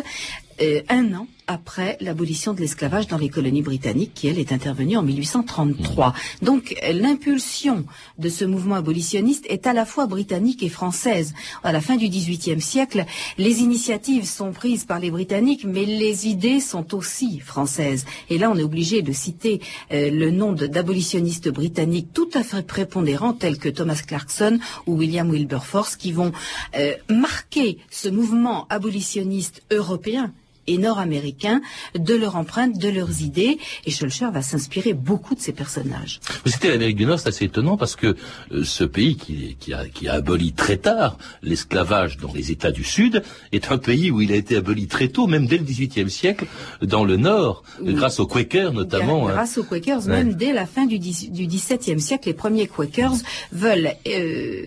euh, 0.62 0.82
un 0.88 1.14
an 1.14 1.26
après 1.50 1.96
l'abolition 2.00 2.54
de 2.54 2.60
l'esclavage 2.60 3.08
dans 3.08 3.18
les 3.18 3.28
colonies 3.28 3.62
britanniques, 3.62 4.14
qui 4.14 4.28
elle 4.28 4.38
est 4.38 4.52
intervenue 4.52 4.96
en 4.96 5.02
1833. 5.02 6.14
Donc 6.42 6.76
l'impulsion 6.92 7.84
de 8.18 8.28
ce 8.28 8.44
mouvement 8.44 8.76
abolitionniste 8.76 9.46
est 9.48 9.66
à 9.66 9.72
la 9.72 9.84
fois 9.84 10.06
britannique 10.06 10.62
et 10.62 10.68
française. 10.68 11.34
À 11.64 11.72
la 11.72 11.80
fin 11.80 11.96
du 11.96 12.08
XVIIIe 12.08 12.60
siècle, 12.60 13.04
les 13.36 13.62
initiatives 13.62 14.26
sont 14.26 14.52
prises 14.52 14.84
par 14.84 15.00
les 15.00 15.10
Britanniques, 15.10 15.64
mais 15.64 15.86
les 15.86 16.28
idées 16.28 16.60
sont 16.60 16.94
aussi 16.94 17.40
françaises. 17.40 18.04
Et 18.28 18.38
là, 18.38 18.48
on 18.48 18.56
est 18.56 18.62
obligé 18.62 19.02
de 19.02 19.12
citer 19.12 19.60
euh, 19.90 20.08
le 20.08 20.30
nom 20.30 20.52
d'abolitionnistes 20.52 21.48
britanniques 21.48 22.12
tout 22.14 22.30
à 22.32 22.44
fait 22.44 22.64
prépondérants, 22.64 23.32
tels 23.32 23.58
que 23.58 23.68
Thomas 23.68 24.00
Clarkson 24.06 24.60
ou 24.86 24.94
William 24.94 25.28
Wilberforce, 25.28 25.96
qui 25.96 26.12
vont 26.12 26.30
euh, 26.76 26.94
marquer 27.08 27.78
ce 27.90 28.08
mouvement 28.08 28.68
abolitionniste 28.68 29.62
européen 29.72 30.32
et 30.70 30.78
nord-américains 30.78 31.60
de 31.94 32.14
leur 32.14 32.36
empreinte, 32.36 32.78
de 32.78 32.88
leurs 32.88 33.22
idées. 33.22 33.58
Et 33.86 33.90
Schulcher 33.90 34.28
va 34.32 34.42
s'inspirer 34.42 34.94
beaucoup 34.94 35.34
de 35.34 35.40
ces 35.40 35.52
personnages. 35.52 36.20
C'était 36.46 36.70
l'Amérique 36.70 36.96
du 36.96 37.06
Nord, 37.06 37.18
c'est 37.18 37.28
assez 37.28 37.44
étonnant 37.46 37.76
parce 37.76 37.96
que 37.96 38.16
euh, 38.52 38.64
ce 38.64 38.84
pays 38.84 39.16
qui, 39.16 39.74
a, 39.74 39.86
qui 39.86 40.08
a 40.08 40.14
aboli 40.14 40.52
très 40.52 40.76
tard 40.76 41.18
l'esclavage 41.42 42.16
dans 42.18 42.32
les 42.32 42.50
États 42.50 42.70
du 42.70 42.84
Sud 42.84 43.22
est 43.52 43.70
un 43.72 43.78
pays 43.78 44.10
où 44.10 44.20
il 44.20 44.32
a 44.32 44.36
été 44.36 44.56
aboli 44.56 44.86
très 44.86 45.08
tôt, 45.08 45.26
même 45.26 45.46
dès 45.46 45.58
le 45.58 45.64
XVIIIe 45.64 46.10
siècle, 46.10 46.46
dans 46.82 47.04
le 47.04 47.16
Nord, 47.16 47.62
grâce 47.82 48.20
aux 48.20 48.26
Quakers 48.26 48.72
notamment. 48.72 49.28
Hein. 49.28 49.32
Grâce 49.32 49.58
aux 49.58 49.64
Quakers, 49.64 50.06
même 50.06 50.34
dès 50.34 50.52
la 50.52 50.66
fin 50.66 50.86
du, 50.86 50.98
XVIIe 50.98 52.00
siècle, 52.00 52.28
les 52.28 52.34
premiers 52.34 52.68
Quakers 52.68 53.16
veulent 53.52 53.92
euh, 54.06 54.66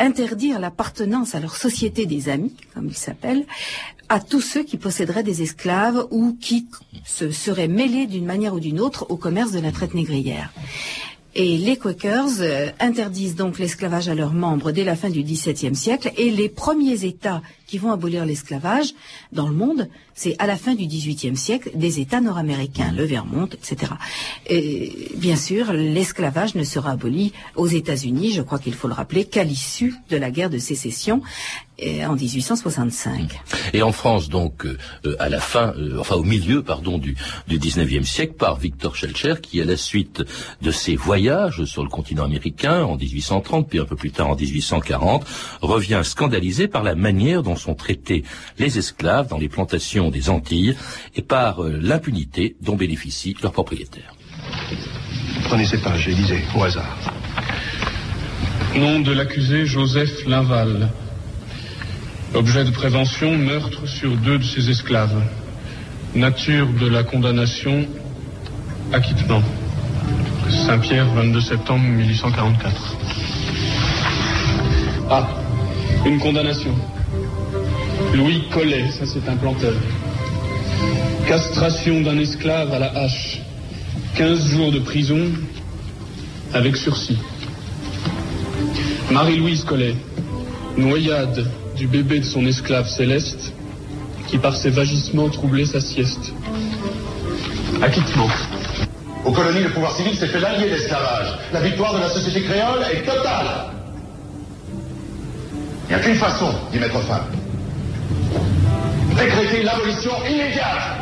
interdire 0.00 0.58
l'appartenance 0.58 1.34
à 1.34 1.40
leur 1.40 1.54
société 1.54 2.06
des 2.06 2.28
amis, 2.28 2.54
comme 2.74 2.88
ils 2.88 2.96
s'appellent, 2.96 3.44
à 4.08 4.18
tous 4.18 4.40
ceux 4.40 4.64
qui 4.64 4.76
posséderaient 4.76 5.22
des 5.22 5.42
esclaves 5.42 6.06
ou 6.10 6.36
qui 6.40 6.66
se 7.04 7.30
seraient 7.30 7.68
mêlés 7.68 8.06
d'une 8.06 8.26
manière 8.26 8.54
ou 8.54 8.60
d'une 8.60 8.80
autre 8.80 9.06
au 9.10 9.16
commerce 9.16 9.52
de 9.52 9.60
la 9.60 9.70
traite 9.70 9.94
négrière. 9.94 10.52
Et 11.36 11.58
les 11.58 11.76
Quakers 11.76 12.40
euh, 12.40 12.70
interdisent 12.80 13.36
donc 13.36 13.60
l'esclavage 13.60 14.08
à 14.08 14.16
leurs 14.16 14.32
membres 14.32 14.72
dès 14.72 14.82
la 14.82 14.96
fin 14.96 15.10
du 15.10 15.22
XVIIe 15.22 15.76
siècle 15.76 16.10
et 16.16 16.30
les 16.30 16.48
premiers 16.48 17.04
États 17.04 17.40
qui 17.70 17.78
vont 17.78 17.92
abolir 17.92 18.26
l'esclavage 18.26 18.94
dans 19.30 19.46
le 19.46 19.54
monde, 19.54 19.88
c'est 20.12 20.34
à 20.40 20.46
la 20.48 20.56
fin 20.56 20.74
du 20.74 20.86
XVIIIe 20.86 21.36
siècle 21.36 21.70
des 21.76 22.00
États 22.00 22.20
nord-américains, 22.20 22.90
le 22.90 23.04
Vermont, 23.04 23.46
etc. 23.46 23.92
Et 24.48 25.12
bien 25.14 25.36
sûr, 25.36 25.72
l'esclavage 25.72 26.56
ne 26.56 26.64
sera 26.64 26.90
aboli 26.90 27.32
aux 27.54 27.68
États-Unis, 27.68 28.32
je 28.32 28.42
crois 28.42 28.58
qu'il 28.58 28.74
faut 28.74 28.88
le 28.88 28.94
rappeler, 28.94 29.24
qu'à 29.24 29.44
l'issue 29.44 29.94
de 30.10 30.16
la 30.16 30.32
guerre 30.32 30.50
de 30.50 30.58
sécession 30.58 31.22
en 32.06 32.14
1865. 32.14 33.40
Et 33.72 33.82
en 33.82 33.92
France, 33.92 34.28
donc, 34.28 34.66
euh, 34.66 34.76
à 35.18 35.28
la 35.28 35.40
fin, 35.40 35.72
euh, 35.76 35.98
enfin 35.98 36.16
au 36.16 36.24
milieu, 36.24 36.62
pardon, 36.62 36.98
du, 36.98 37.16
du 37.48 37.58
19e 37.58 38.04
siècle, 38.04 38.34
par 38.34 38.56
Victor 38.56 38.96
Schellcher, 38.96 39.34
qui, 39.40 39.60
à 39.60 39.64
la 39.64 39.76
suite 39.76 40.22
de 40.60 40.70
ses 40.70 40.96
voyages 40.96 41.64
sur 41.64 41.82
le 41.82 41.88
continent 41.88 42.24
américain 42.24 42.84
en 42.84 42.96
1830, 42.96 43.68
puis 43.68 43.78
un 43.78 43.84
peu 43.84 43.96
plus 43.96 44.10
tard 44.10 44.28
en 44.28 44.36
1840, 44.36 45.24
revient 45.62 46.00
scandalisé 46.04 46.68
par 46.68 46.82
la 46.82 46.94
manière 46.94 47.42
dont 47.42 47.56
sont 47.60 47.74
traités 47.74 48.24
les 48.58 48.78
esclaves 48.78 49.28
dans 49.28 49.38
les 49.38 49.48
plantations 49.48 50.10
des 50.10 50.30
Antilles 50.30 50.76
et 51.14 51.22
par 51.22 51.62
euh, 51.62 51.78
l'impunité 51.80 52.56
dont 52.60 52.76
bénéficient 52.76 53.36
leurs 53.42 53.52
propriétaires. 53.52 54.14
Prenez 55.44 55.66
ces 55.66 55.78
pages 55.78 56.08
et 56.08 56.12
lisez 56.12 56.42
au 56.56 56.62
hasard. 56.62 56.98
Nom 58.76 59.00
de 59.00 59.12
l'accusé 59.12 59.66
Joseph 59.66 60.24
Linval. 60.26 60.90
Objet 62.34 62.64
de 62.64 62.70
prévention, 62.70 63.36
meurtre 63.36 63.86
sur 63.86 64.16
deux 64.16 64.38
de 64.38 64.44
ses 64.44 64.70
esclaves. 64.70 65.20
Nature 66.14 66.68
de 66.80 66.86
la 66.86 67.02
condamnation, 67.02 67.88
acquittement. 68.92 69.42
Saint-Pierre, 70.48 71.06
22 71.14 71.40
septembre 71.40 71.84
1844. 71.84 72.96
Ah, 75.10 75.28
une 76.06 76.20
condamnation. 76.20 76.74
Louis 78.14 78.42
Collet, 78.52 78.90
ça 78.90 79.06
c'est 79.06 79.28
un 79.28 79.36
planteur. 79.36 79.74
Castration 81.28 82.00
d'un 82.00 82.18
esclave 82.18 82.72
à 82.74 82.78
la 82.80 82.90
hache. 82.98 83.40
15 84.16 84.48
jours 84.48 84.72
de 84.72 84.80
prison 84.80 85.28
avec 86.52 86.76
sursis. 86.76 87.18
Marie-Louise 89.10 89.62
Collet, 89.64 89.94
noyade 90.76 91.48
du 91.76 91.86
bébé 91.86 92.18
de 92.18 92.24
son 92.24 92.44
esclave 92.46 92.88
céleste 92.88 93.52
qui 94.26 94.38
par 94.38 94.56
ses 94.56 94.70
vagissements 94.70 95.28
troublait 95.28 95.66
sa 95.66 95.80
sieste. 95.80 96.32
Acquittement. 97.80 98.28
Aux 99.24 99.32
colonies, 99.32 99.62
le 99.62 99.70
pouvoir 99.70 99.94
civil 99.94 100.16
s'est 100.16 100.26
fait 100.26 100.40
l'allié 100.40 100.68
d'esclavage. 100.68 101.38
La 101.52 101.60
victoire 101.60 101.94
de 101.94 102.00
la 102.00 102.08
société 102.08 102.42
créole 102.42 102.84
est 102.92 103.02
totale. 103.02 103.70
Il 105.88 105.94
n'y 105.94 105.94
a 105.94 105.98
qu'une 106.00 106.16
façon 106.16 106.52
d'y 106.72 106.78
mettre 106.78 107.00
fin 107.02 107.20
décréter 109.20 109.62
l'abolition 109.62 110.12
immédiate. 110.24 111.00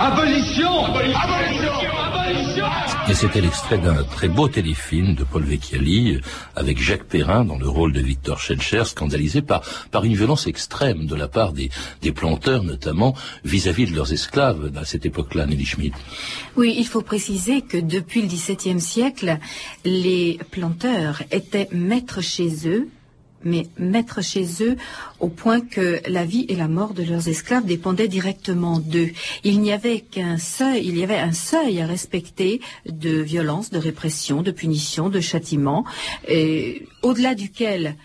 Abolition 0.00 0.84
Abolition 0.86 1.14
Abolition 1.14 2.64
Et 3.08 3.14
c'était 3.14 3.40
l'extrait 3.40 3.78
d'un 3.78 4.02
très 4.02 4.28
beau 4.28 4.48
téléfilm 4.48 5.14
de 5.14 5.24
Paul 5.24 5.44
Vecchiali 5.44 6.20
avec 6.56 6.80
Jacques 6.82 7.04
Perrin 7.04 7.44
dans 7.44 7.58
le 7.58 7.68
rôle 7.68 7.92
de 7.92 8.00
Victor 8.00 8.40
Schellcher, 8.40 8.84
scandalisé 8.84 9.42
par, 9.42 9.62
par 9.90 10.04
une 10.04 10.14
violence 10.14 10.46
extrême 10.46 11.06
de 11.06 11.14
la 11.14 11.28
part 11.28 11.52
des, 11.52 11.70
des 12.02 12.12
planteurs, 12.12 12.64
notamment 12.64 13.14
vis-à-vis 13.44 13.86
de 13.90 13.94
leurs 13.94 14.12
esclaves 14.12 14.72
à 14.74 14.84
cette 14.84 15.06
époque-là, 15.06 15.46
Nelly 15.46 15.66
Schmidt. 15.66 15.96
Oui, 16.56 16.74
il 16.78 16.86
faut 16.86 17.02
préciser 17.02 17.60
que 17.60 17.76
depuis 17.76 18.22
le 18.22 18.28
XVIIe 18.28 18.80
siècle, 18.80 19.38
les 19.84 20.38
planteurs 20.50 21.22
étaient 21.30 21.68
maîtres 21.70 22.22
chez 22.22 22.66
eux 22.66 22.88
mais 23.44 23.66
mettre 23.78 24.22
chez 24.22 24.46
eux 24.60 24.76
au 25.18 25.28
point 25.28 25.60
que 25.60 26.00
la 26.08 26.24
vie 26.24 26.46
et 26.48 26.56
la 26.56 26.68
mort 26.68 26.94
de 26.94 27.02
leurs 27.02 27.28
esclaves 27.28 27.64
dépendaient 27.64 28.08
directement 28.08 28.78
d'eux. 28.78 29.10
Il 29.44 29.60
n'y 29.60 29.72
avait 29.72 30.00
qu'un 30.00 30.38
seuil, 30.38 30.86
il 30.86 30.98
y 30.98 31.02
avait 31.02 31.18
un 31.18 31.32
seuil 31.32 31.80
à 31.80 31.86
respecter 31.86 32.60
de 32.86 33.20
violence, 33.20 33.70
de 33.70 33.78
répression, 33.78 34.42
de 34.42 34.50
punition, 34.50 35.08
de 35.08 35.20
châtiment, 35.20 35.84
au-delà 37.02 37.34
duquel 37.34 37.96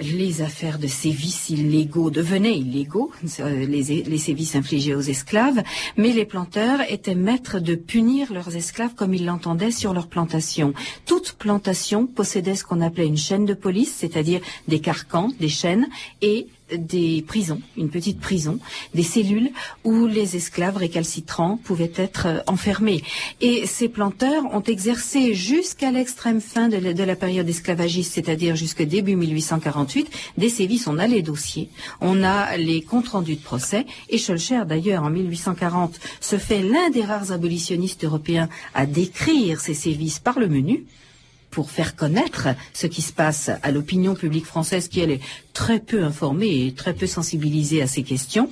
les 0.00 0.42
affaires 0.42 0.78
de 0.78 0.86
sévices 0.86 1.50
illégaux 1.50 2.10
devenaient 2.10 2.56
illégaux, 2.56 3.10
euh, 3.40 3.66
les, 3.66 4.18
sévices 4.18 4.56
infligés 4.56 4.94
aux 4.94 5.00
esclaves, 5.00 5.62
mais 5.96 6.12
les 6.12 6.24
planteurs 6.24 6.80
étaient 6.88 7.14
maîtres 7.14 7.60
de 7.60 7.74
punir 7.74 8.32
leurs 8.32 8.56
esclaves 8.56 8.94
comme 8.94 9.14
ils 9.14 9.26
l'entendaient 9.26 9.70
sur 9.70 9.92
leur 9.92 10.08
plantation. 10.08 10.72
Toute 11.06 11.32
plantation 11.32 12.06
possédait 12.06 12.54
ce 12.54 12.64
qu'on 12.64 12.80
appelait 12.80 13.06
une 13.06 13.16
chaîne 13.16 13.44
de 13.44 13.54
police, 13.54 13.94
c'est-à-dire 13.94 14.40
des 14.68 14.80
carcans, 14.80 15.28
des 15.38 15.48
chaînes, 15.48 15.86
et 16.22 16.46
des 16.76 17.24
prisons, 17.26 17.60
une 17.76 17.90
petite 17.90 18.20
prison, 18.20 18.58
des 18.94 19.02
cellules 19.02 19.50
où 19.84 20.06
les 20.06 20.36
esclaves 20.36 20.76
récalcitrants 20.76 21.58
pouvaient 21.62 21.92
être 21.96 22.26
euh, 22.26 22.38
enfermés. 22.46 23.02
Et 23.40 23.66
ces 23.66 23.88
planteurs 23.88 24.44
ont 24.52 24.62
exercé 24.62 25.34
jusqu'à 25.34 25.90
l'extrême 25.90 26.40
fin 26.40 26.68
de 26.68 26.76
la, 26.76 27.16
période 27.16 27.48
esclavagiste, 27.48 28.14
c'est-à-dire 28.14 28.56
jusqu'au 28.56 28.84
début 28.84 29.16
1848, 29.16 30.10
des 30.38 30.48
sévices. 30.48 30.86
On 30.86 30.98
a 30.98 31.06
les 31.06 31.22
dossiers, 31.22 31.68
on 32.00 32.22
a 32.22 32.56
les 32.56 32.82
comptes 32.82 33.08
rendus 33.08 33.36
de 33.36 33.42
procès, 33.42 33.86
et 34.08 34.18
Schulcher, 34.18 34.62
d'ailleurs, 34.66 35.02
en 35.02 35.10
1840, 35.10 35.98
se 36.20 36.36
fait 36.36 36.62
l'un 36.62 36.90
des 36.90 37.02
rares 37.02 37.32
abolitionnistes 37.32 38.04
européens 38.04 38.48
à 38.74 38.86
décrire 38.86 39.60
ces 39.60 39.74
sévices 39.74 40.18
par 40.18 40.38
le 40.38 40.48
menu, 40.48 40.84
pour 41.50 41.70
faire 41.70 41.96
connaître 41.96 42.48
ce 42.72 42.86
qui 42.86 43.02
se 43.02 43.12
passe 43.12 43.50
à 43.62 43.70
l'opinion 43.70 44.14
publique 44.14 44.46
française 44.46 44.88
qui 44.88 45.00
est 45.00 45.20
très 45.52 45.80
peu 45.80 46.02
informée 46.02 46.66
et 46.66 46.72
très 46.72 46.94
peu 46.94 47.06
sensibilisée 47.06 47.82
à 47.82 47.86
ces 47.86 48.02
questions. 48.02 48.50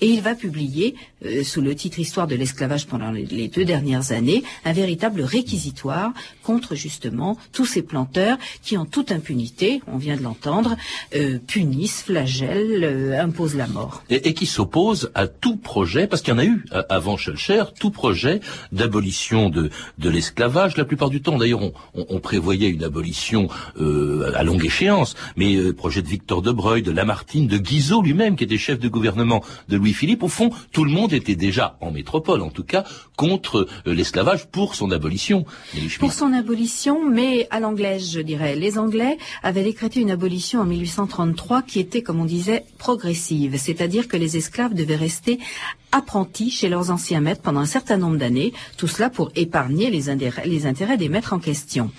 Et 0.00 0.08
il 0.08 0.20
va 0.20 0.34
publier, 0.34 0.94
euh, 1.24 1.42
sous 1.42 1.60
le 1.60 1.74
titre 1.74 1.98
Histoire 1.98 2.26
de 2.26 2.34
l'esclavage 2.34 2.86
pendant 2.86 3.10
les, 3.10 3.48
deux 3.48 3.64
dernières 3.64 4.12
années, 4.12 4.42
un 4.64 4.72
véritable 4.72 5.22
réquisitoire 5.22 6.12
contre 6.42 6.74
justement 6.74 7.36
tous 7.52 7.66
ces 7.66 7.82
planteurs 7.82 8.38
qui, 8.62 8.76
en 8.76 8.84
toute 8.86 9.12
impunité, 9.12 9.80
on 9.86 9.98
vient 9.98 10.16
de 10.16 10.22
l'entendre, 10.22 10.76
euh, 11.14 11.38
punissent, 11.46 12.02
flagellent, 12.02 12.84
euh, 12.84 13.20
imposent 13.20 13.56
la 13.56 13.66
mort. 13.66 14.02
Et, 14.10 14.34
qui 14.34 14.46
s'opposent 14.46 15.10
à 15.14 15.26
tout 15.26 15.56
projet, 15.56 16.06
parce 16.06 16.22
qu'il 16.22 16.32
y 16.32 16.36
en 16.36 16.38
a 16.38 16.44
eu 16.44 16.64
avant 16.88 17.16
Schulcher, 17.16 17.64
tout 17.78 17.90
projet 17.90 18.40
d'abolition 18.72 19.50
de, 19.50 19.70
de 19.98 20.10
l'esclavage. 20.10 20.76
La 20.76 20.84
plupart 20.84 21.10
du 21.10 21.20
temps, 21.20 21.36
d'ailleurs, 21.38 21.62
on, 21.62 21.72
on, 21.94 22.20
prévoyait 22.20 22.68
une 22.68 22.84
abolition 22.84 23.48
à 23.78 24.42
longue 24.44 24.64
échéance, 24.64 25.16
mais 25.36 25.72
projet 25.72 26.02
de 26.02 26.08
De 26.42 26.52
Breuil, 26.52 26.82
de 26.82 26.90
Lamartine, 26.90 27.46
de 27.46 27.58
Guizot 27.58 28.02
lui-même, 28.02 28.36
qui 28.36 28.44
était 28.44 28.58
chef 28.58 28.78
de 28.78 28.88
gouvernement 28.88 29.42
de 29.68 29.76
Louis-Philippe, 29.76 30.22
au 30.22 30.28
fond, 30.28 30.50
tout 30.72 30.84
le 30.84 30.90
monde 30.90 31.12
était 31.12 31.34
déjà, 31.34 31.76
en 31.80 31.90
métropole 31.90 32.42
en 32.42 32.50
tout 32.50 32.64
cas, 32.64 32.84
contre 33.16 33.66
euh, 33.86 33.94
l'esclavage 33.94 34.46
pour 34.46 34.74
son 34.74 34.90
abolition. 34.90 35.44
Pour 35.98 36.12
son 36.12 36.32
abolition, 36.32 37.08
mais 37.08 37.46
à 37.50 37.60
l'anglaise, 37.60 38.12
je 38.12 38.20
dirais. 38.20 38.56
Les 38.56 38.78
Anglais 38.78 39.18
avaient 39.42 39.64
décrété 39.64 40.00
une 40.00 40.10
abolition 40.10 40.60
en 40.60 40.64
1833 40.64 41.62
qui 41.62 41.80
était, 41.80 42.02
comme 42.02 42.20
on 42.20 42.24
disait, 42.24 42.64
progressive, 42.78 43.56
c'est-à-dire 43.58 44.08
que 44.08 44.16
les 44.16 44.36
esclaves 44.36 44.74
devaient 44.74 44.96
rester 44.96 45.38
apprentis 45.92 46.50
chez 46.50 46.68
leurs 46.68 46.90
anciens 46.90 47.20
maîtres 47.20 47.42
pendant 47.42 47.60
un 47.60 47.66
certain 47.66 47.96
nombre 47.96 48.18
d'années, 48.18 48.52
tout 48.76 48.88
cela 48.88 49.10
pour 49.10 49.30
épargner 49.34 49.90
les, 49.90 50.14
les 50.44 50.66
intérêts 50.66 50.96
des 50.96 51.08
maîtres 51.08 51.32
en 51.32 51.38
question. 51.38 51.90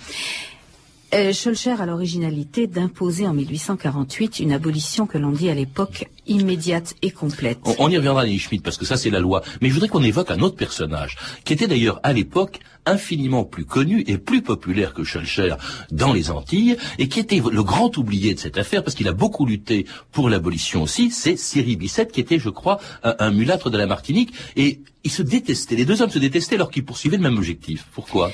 Euh, 1.12 1.32
Schulcher 1.32 1.74
a 1.80 1.86
l'originalité 1.86 2.68
d'imposer 2.68 3.26
en 3.26 3.34
1848 3.34 4.38
une 4.38 4.52
abolition 4.52 5.06
que 5.06 5.18
l'on 5.18 5.32
dit 5.32 5.50
à 5.50 5.54
l'époque 5.54 6.08
immédiate 6.28 6.94
et 7.02 7.10
complète. 7.10 7.58
On, 7.78 7.88
y 7.88 7.96
reviendra, 7.96 8.24
Nelly 8.24 8.38
Schmidt, 8.38 8.62
parce 8.62 8.76
que 8.76 8.84
ça 8.84 8.96
c'est 8.96 9.10
la 9.10 9.18
loi. 9.18 9.42
Mais 9.60 9.68
je 9.68 9.74
voudrais 9.74 9.88
qu'on 9.88 10.04
évoque 10.04 10.30
un 10.30 10.38
autre 10.38 10.54
personnage, 10.54 11.16
qui 11.44 11.52
était 11.52 11.66
d'ailleurs 11.66 11.98
à 12.04 12.12
l'époque 12.12 12.60
infiniment 12.86 13.44
plus 13.44 13.64
connu 13.64 14.04
et 14.06 14.18
plus 14.18 14.42
populaire 14.42 14.94
que 14.94 15.02
Schulcher 15.02 15.56
dans 15.90 16.12
les 16.12 16.30
Antilles, 16.30 16.76
et 16.98 17.08
qui 17.08 17.18
était 17.18 17.40
le 17.40 17.62
grand 17.64 17.96
oublié 17.98 18.34
de 18.34 18.38
cette 18.38 18.56
affaire, 18.56 18.84
parce 18.84 18.94
qu'il 18.94 19.08
a 19.08 19.12
beaucoup 19.12 19.46
lutté 19.46 19.86
pour 20.12 20.30
l'abolition 20.30 20.84
aussi, 20.84 21.10
c'est 21.10 21.36
Cyril 21.36 21.76
Bissette, 21.76 22.12
qui 22.12 22.20
était, 22.20 22.38
je 22.38 22.50
crois, 22.50 22.78
un, 23.02 23.16
un 23.18 23.30
mulâtre 23.32 23.68
de 23.68 23.78
la 23.78 23.86
Martinique, 23.86 24.32
et 24.54 24.80
ils 25.02 25.10
se 25.10 25.22
détestaient, 25.22 25.74
les 25.74 25.84
deux 25.84 26.02
hommes 26.02 26.10
se 26.10 26.20
détestaient 26.20 26.54
alors 26.54 26.70
qu'ils 26.70 26.84
poursuivaient 26.84 27.16
le 27.16 27.24
même 27.24 27.36
objectif. 27.36 27.86
Pourquoi? 27.92 28.30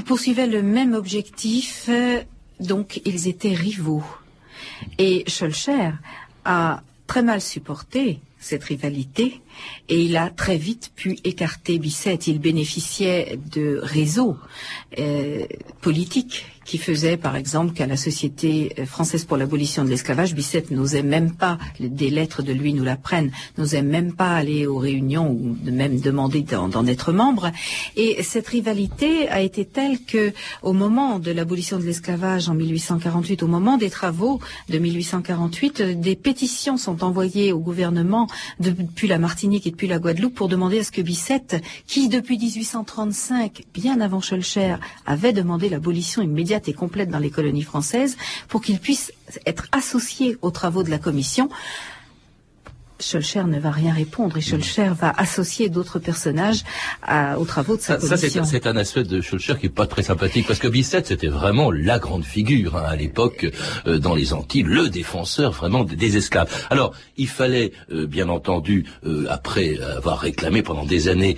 Ils 0.00 0.04
poursuivaient 0.04 0.46
le 0.46 0.62
même 0.62 0.94
objectif, 0.94 1.84
euh, 1.90 2.22
donc 2.58 3.02
ils 3.04 3.28
étaient 3.28 3.52
rivaux. 3.52 4.02
Et 4.96 5.24
Schulcher 5.28 5.90
a 6.46 6.82
très 7.06 7.22
mal 7.22 7.42
supporté 7.42 8.20
cette 8.38 8.64
rivalité 8.64 9.42
et 9.90 10.00
il 10.00 10.16
a 10.16 10.30
très 10.30 10.56
vite 10.56 10.90
pu 10.96 11.18
écarter 11.22 11.78
Bissette. 11.78 12.28
Il 12.28 12.38
bénéficiait 12.38 13.38
de 13.52 13.78
réseaux 13.82 14.38
euh, 14.98 15.44
politiques 15.82 16.46
qui 16.70 16.78
faisait 16.78 17.16
par 17.16 17.34
exemple 17.34 17.72
qu'à 17.72 17.88
la 17.88 17.96
Société 17.96 18.72
française 18.86 19.24
pour 19.24 19.36
l'abolition 19.36 19.82
de 19.82 19.88
l'esclavage, 19.88 20.36
Bicêtre 20.36 20.72
n'osait 20.72 21.02
même 21.02 21.32
pas, 21.34 21.58
des 21.80 22.10
lettres 22.10 22.44
de 22.44 22.52
lui 22.52 22.72
nous 22.74 22.84
l'apprennent, 22.84 23.32
n'osait 23.58 23.82
même 23.82 24.12
pas 24.12 24.36
aller 24.36 24.68
aux 24.68 24.78
réunions 24.78 25.32
ou 25.32 25.56
même 25.68 25.98
demander 25.98 26.42
d'en 26.42 26.86
être 26.86 27.10
membre. 27.12 27.50
Et 27.96 28.22
cette 28.22 28.46
rivalité 28.46 29.28
a 29.28 29.40
été 29.40 29.64
telle 29.64 30.04
que, 30.04 30.32
au 30.62 30.72
moment 30.72 31.18
de 31.18 31.32
l'abolition 31.32 31.76
de 31.76 31.82
l'esclavage 31.82 32.48
en 32.48 32.54
1848, 32.54 33.42
au 33.42 33.48
moment 33.48 33.76
des 33.76 33.90
travaux 33.90 34.38
de 34.68 34.78
1848, 34.78 35.82
des 35.82 36.14
pétitions 36.14 36.76
sont 36.76 37.02
envoyées 37.02 37.52
au 37.52 37.58
gouvernement 37.58 38.28
depuis 38.60 39.08
la 39.08 39.18
Martinique 39.18 39.66
et 39.66 39.72
depuis 39.72 39.88
la 39.88 39.98
Guadeloupe 39.98 40.36
pour 40.36 40.46
demander 40.46 40.78
à 40.78 40.84
ce 40.84 40.92
que 40.92 41.02
Bicêtre, 41.02 41.56
qui 41.88 42.08
depuis 42.08 42.38
1835, 42.38 43.64
bien 43.74 44.00
avant 44.00 44.20
Schulcher, 44.20 44.76
avait 45.04 45.32
demandé 45.32 45.68
l'abolition 45.68 46.22
immédiate 46.22 46.59
et 46.68 46.72
complète 46.72 47.10
dans 47.10 47.18
les 47.18 47.30
colonies 47.30 47.62
françaises 47.62 48.16
pour 48.48 48.60
qu'il 48.62 48.78
puisse 48.78 49.12
être 49.46 49.68
associé 49.72 50.38
aux 50.42 50.50
travaux 50.50 50.82
de 50.82 50.90
la 50.90 50.98
commission. 50.98 51.48
Schulcher 53.00 53.44
ne 53.44 53.58
va 53.58 53.70
rien 53.70 53.92
répondre 53.92 54.36
et 54.36 54.40
Schulcher 54.40 54.90
va 54.98 55.12
associer 55.16 55.68
d'autres 55.68 55.98
personnages 55.98 56.62
aux 57.36 57.44
travaux 57.44 57.76
de 57.76 57.80
sa 57.80 57.98
ça, 57.98 58.08
commission. 58.08 58.44
Ça, 58.44 58.50
c'est 58.50 58.66
un 58.66 58.76
aspect 58.76 59.04
de 59.04 59.20
Schulcher 59.20 59.54
qui 59.58 59.66
est 59.66 59.70
pas 59.70 59.86
très 59.86 60.02
sympathique 60.02 60.46
parce 60.46 60.58
que 60.58 60.68
Bisset, 60.68 61.02
c'était 61.04 61.28
vraiment 61.28 61.70
la 61.70 61.98
grande 61.98 62.24
figure 62.24 62.76
hein, 62.76 62.84
à 62.86 62.96
l'époque 62.96 63.46
euh, 63.86 63.98
dans 63.98 64.14
les 64.14 64.32
Antilles, 64.32 64.62
le 64.62 64.88
défenseur 64.88 65.52
vraiment 65.52 65.84
des, 65.84 66.16
esclaves. 66.16 66.48
Alors, 66.70 66.94
il 67.16 67.28
fallait, 67.28 67.72
euh, 67.92 68.06
bien 68.06 68.28
entendu, 68.28 68.84
euh, 69.06 69.26
après 69.28 69.78
avoir 69.96 70.18
réclamé 70.18 70.62
pendant 70.62 70.84
des 70.84 71.08
années 71.08 71.36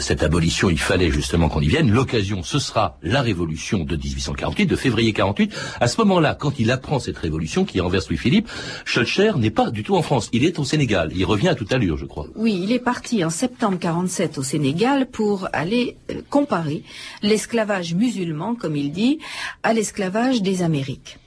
cette 0.00 0.22
abolition, 0.22 0.70
il 0.70 0.78
fallait 0.78 1.10
justement 1.10 1.48
qu'on 1.48 1.60
y 1.60 1.68
vienne. 1.68 1.90
L'occasion, 1.90 2.42
ce 2.42 2.58
sera 2.58 2.98
la 3.02 3.22
révolution 3.22 3.84
de 3.84 3.96
1848, 3.96 4.66
de 4.66 4.76
février 4.76 5.12
48. 5.12 5.54
À 5.80 5.86
ce 5.86 5.98
moment-là, 5.98 6.34
quand 6.38 6.58
il 6.58 6.70
apprend 6.70 6.98
cette 6.98 7.18
révolution 7.18 7.64
qui 7.64 7.80
renverse 7.80 8.08
Louis-Philippe, 8.08 8.48
Schulcher 8.84 9.32
n'est 9.36 9.50
pas 9.50 9.70
du 9.70 9.82
tout 9.82 9.96
en 9.96 10.02
France. 10.02 10.28
Il 10.32 10.44
est 10.44 10.49
au 10.58 10.64
Sénégal. 10.64 11.12
Il 11.14 11.24
revient 11.24 11.48
à 11.48 11.54
toute 11.54 11.72
allure, 11.72 11.96
je 11.96 12.06
crois. 12.06 12.26
Oui, 12.34 12.60
il 12.62 12.72
est 12.72 12.78
parti 12.80 13.24
en 13.24 13.30
septembre 13.30 13.78
47 13.78 14.38
au 14.38 14.42
Sénégal 14.42 15.06
pour 15.06 15.48
aller 15.52 15.96
euh, 16.10 16.22
comparer 16.28 16.82
l'esclavage 17.22 17.94
musulman, 17.94 18.54
comme 18.54 18.76
il 18.76 18.92
dit, 18.92 19.18
à 19.62 19.72
l'esclavage 19.72 20.42
des 20.42 20.62
Amériques. 20.62 21.18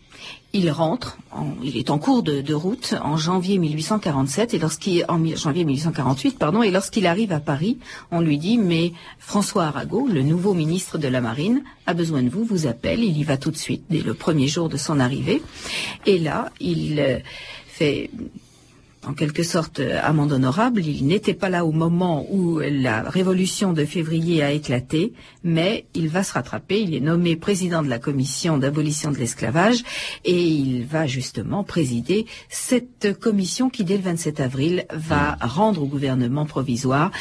Il 0.55 0.69
rentre, 0.69 1.17
il 1.63 1.77
est 1.77 1.89
en 1.89 1.97
cours 1.97 2.21
de, 2.21 2.53
route 2.53 2.93
en 3.01 3.17
janvier 3.17 3.57
1847 3.57 4.53
et 4.53 4.59
lorsqu'il 4.59 5.03
en 5.09 5.17
janvier 5.35 5.65
1848 5.65 6.37
pardon 6.37 6.61
et 6.61 6.69
lorsqu'il 6.69 7.07
arrive 7.07 7.31
à 7.31 7.39
Paris, 7.39 7.79
on 8.11 8.21
lui 8.21 8.37
dit 8.37 8.59
mais 8.59 8.93
François 9.17 9.65
Arago, 9.65 10.07
le 10.07 10.21
nouveau 10.21 10.53
ministre 10.53 10.99
de 10.99 11.07
la 11.07 11.21
Marine, 11.21 11.63
a 11.87 11.95
besoin 11.95 12.21
de 12.21 12.29
vous, 12.29 12.43
vous 12.45 12.67
appelle, 12.67 13.03
il 13.03 13.17
y 13.17 13.23
va 13.23 13.37
tout 13.37 13.49
de 13.49 13.57
suite 13.57 13.85
dès 13.89 14.01
le 14.01 14.13
premier 14.13 14.47
jour 14.47 14.69
de 14.69 14.77
son 14.77 14.99
arrivée 14.99 15.41
et 16.05 16.19
là 16.19 16.51
il 16.59 16.99
euh, 16.99 17.17
fait 17.65 18.11
en 19.07 19.13
quelque 19.13 19.43
sorte 19.43 19.79
euh, 19.79 19.99
amende 20.03 20.31
honorable. 20.31 20.85
Il 20.85 21.05
n'était 21.05 21.33
pas 21.33 21.49
là 21.49 21.65
au 21.65 21.71
moment 21.71 22.25
où 22.31 22.59
la 22.59 23.01
révolution 23.01 23.73
de 23.73 23.85
février 23.85 24.43
a 24.43 24.51
éclaté, 24.51 25.13
mais 25.43 25.85
il 25.93 26.09
va 26.09 26.23
se 26.23 26.33
rattraper. 26.33 26.81
Il 26.81 26.93
est 26.93 26.99
nommé 26.99 27.35
président 27.35 27.83
de 27.83 27.89
la 27.89 27.99
commission 27.99 28.57
d'abolition 28.57 29.11
de 29.11 29.17
l'esclavage 29.17 29.83
et 30.25 30.41
il 30.41 30.85
va 30.85 31.07
justement 31.07 31.63
présider 31.63 32.25
cette 32.49 33.19
commission 33.19 33.69
qui, 33.69 33.83
dès 33.83 33.97
le 33.97 34.03
27 34.03 34.39
avril, 34.39 34.85
va 34.93 35.37
rendre 35.41 35.83
au 35.83 35.87
gouvernement 35.87 36.45
provisoire 36.45 37.11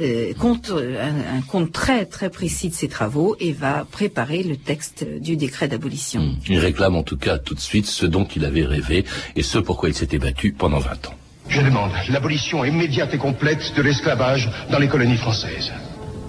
euh, 0.00 0.32
compte, 0.34 0.70
un, 0.70 1.40
compte 1.42 1.72
très 1.72 2.06
très 2.06 2.30
précis 2.30 2.68
de 2.68 2.74
ses 2.74 2.88
travaux 2.88 3.36
et 3.40 3.52
va 3.52 3.84
préparer 3.90 4.44
le 4.44 4.56
texte 4.56 5.04
du 5.04 5.36
décret 5.36 5.66
d'abolition. 5.66 6.36
Il 6.48 6.58
réclame 6.58 6.94
en 6.94 7.02
tout 7.02 7.16
cas 7.16 7.38
tout 7.38 7.54
de 7.54 7.60
suite 7.60 7.86
ce 7.86 8.06
dont 8.06 8.24
il 8.24 8.44
avait 8.44 8.64
rêvé 8.64 9.04
et 9.34 9.42
ce 9.42 9.58
pourquoi 9.58 9.88
il 9.88 9.94
s'était 9.96 10.18
battu 10.18 10.52
pendant 10.52 10.78
20 10.78 11.08
ans. 11.08 11.17
Je 11.48 11.60
demande 11.62 11.90
l'abolition 12.10 12.64
immédiate 12.64 13.14
et 13.14 13.18
complète 13.18 13.74
de 13.74 13.82
l'esclavage 13.82 14.50
dans 14.70 14.78
les 14.78 14.88
colonies 14.88 15.16
françaises. 15.16 15.72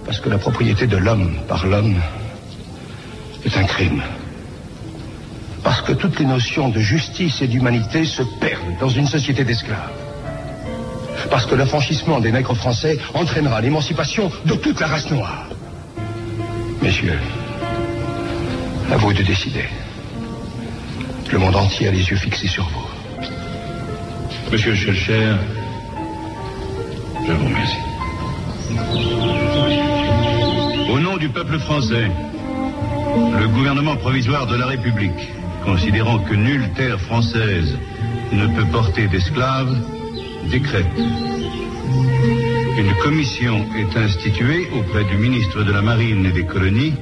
Parce 0.06 0.18
que 0.18 0.28
la 0.28 0.38
propriété 0.38 0.86
de 0.86 0.96
l'homme 0.96 1.36
par 1.46 1.66
l'homme 1.66 2.00
est 3.44 3.56
un 3.56 3.64
crime. 3.64 4.02
Parce 5.62 5.82
que 5.82 5.92
toutes 5.92 6.18
les 6.18 6.24
notions 6.24 6.70
de 6.70 6.80
justice 6.80 7.42
et 7.42 7.46
d'humanité 7.46 8.04
se 8.04 8.22
perdent 8.40 8.78
dans 8.80 8.88
une 8.88 9.06
société 9.06 9.44
d'esclaves. 9.44 9.92
Parce 11.30 11.44
que 11.44 11.54
l'affranchissement 11.54 12.18
des 12.18 12.32
nègres 12.32 12.56
français 12.56 12.98
entraînera 13.12 13.60
l'émancipation 13.60 14.32
de 14.46 14.54
toute 14.54 14.80
la 14.80 14.86
race 14.86 15.10
noire. 15.10 15.46
Messieurs, 16.80 17.18
à 18.90 18.96
vous 18.96 19.12
de 19.12 19.22
décider. 19.22 19.64
Le 21.30 21.38
monde 21.38 21.56
entier 21.56 21.88
a 21.88 21.90
les 21.90 22.04
yeux 22.08 22.16
fixés 22.16 22.48
sur 22.48 22.64
vous. 22.64 22.99
Monsieur 24.52 24.74
Schulcher, 24.74 25.36
je 27.24 27.32
vous 27.32 27.44
remercie. 27.46 27.76
Au 30.92 30.98
nom 30.98 31.16
du 31.18 31.28
peuple 31.28 31.58
français, 31.60 32.10
le 33.38 33.46
gouvernement 33.46 33.94
provisoire 33.94 34.48
de 34.48 34.56
la 34.56 34.66
République, 34.66 35.28
considérant 35.64 36.18
que 36.18 36.34
nulle 36.34 36.68
terre 36.74 37.00
française 37.00 37.78
ne 38.32 38.48
peut 38.48 38.66
porter 38.72 39.06
d'esclaves, 39.06 39.76
décrète. 40.50 40.86
Une 42.76 42.94
commission 43.04 43.64
est 43.78 43.96
instituée 43.96 44.68
auprès 44.74 45.04
du 45.04 45.16
ministre 45.16 45.62
de 45.62 45.72
la 45.72 45.80
Marine 45.82 46.26
et 46.26 46.32
des 46.32 46.44
colonies 46.44 46.94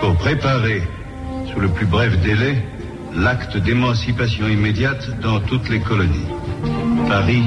pour 0.00 0.14
préparer, 0.16 0.82
sous 1.50 1.60
le 1.60 1.68
plus 1.68 1.86
bref 1.86 2.18
délai, 2.20 2.56
l'acte 3.16 3.56
d'émancipation 3.56 4.48
immédiate 4.48 5.08
dans 5.20 5.40
toutes 5.40 5.68
les 5.68 5.80
colonies. 5.80 6.26
Paris, 7.08 7.44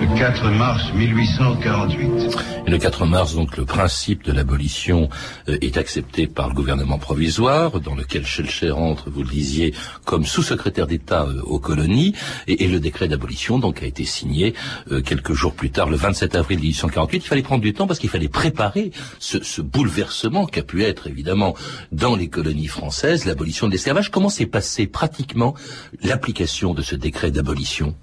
le 0.00 0.18
4 0.18 0.50
mars 0.50 0.92
1848. 0.94 2.57
Le 2.68 2.76
4 2.76 3.06
mars, 3.06 3.34
donc, 3.34 3.56
le 3.56 3.64
principe 3.64 4.24
de 4.24 4.32
l'abolition 4.32 5.08
euh, 5.48 5.56
est 5.62 5.78
accepté 5.78 6.26
par 6.26 6.48
le 6.48 6.54
gouvernement 6.54 6.98
provisoire, 6.98 7.80
dans 7.80 7.94
lequel 7.94 8.26
Schellcher 8.26 8.72
entre, 8.72 9.08
vous 9.08 9.22
le 9.22 9.30
disiez, 9.30 9.72
comme 10.04 10.26
sous-secrétaire 10.26 10.86
d'État 10.86 11.22
euh, 11.22 11.40
aux 11.44 11.58
colonies, 11.58 12.14
et, 12.46 12.68
le 12.68 12.78
décret 12.78 13.08
d'abolition, 13.08 13.58
donc, 13.58 13.82
a 13.82 13.86
été 13.86 14.04
signé 14.04 14.52
euh, 14.92 15.00
quelques 15.00 15.32
jours 15.32 15.54
plus 15.54 15.70
tard, 15.70 15.88
le 15.88 15.96
27 15.96 16.34
avril 16.34 16.58
1848. 16.58 17.16
Il 17.24 17.26
fallait 17.26 17.42
prendre 17.42 17.62
du 17.62 17.72
temps 17.72 17.86
parce 17.86 17.98
qu'il 17.98 18.10
fallait 18.10 18.28
préparer 18.28 18.90
ce, 19.18 19.42
ce 19.42 19.62
bouleversement 19.62 20.44
qu'a 20.44 20.62
pu 20.62 20.84
être, 20.84 21.06
évidemment, 21.06 21.54
dans 21.90 22.16
les 22.16 22.28
colonies 22.28 22.66
françaises, 22.66 23.24
l'abolition 23.24 23.66
de 23.66 23.72
l'esclavage. 23.72 24.10
Comment 24.10 24.28
s'est 24.28 24.44
passé 24.44 24.86
pratiquement 24.86 25.54
l'application 26.02 26.74
de 26.74 26.82
ce 26.82 26.96
décret 26.96 27.30
d'abolition? 27.30 27.94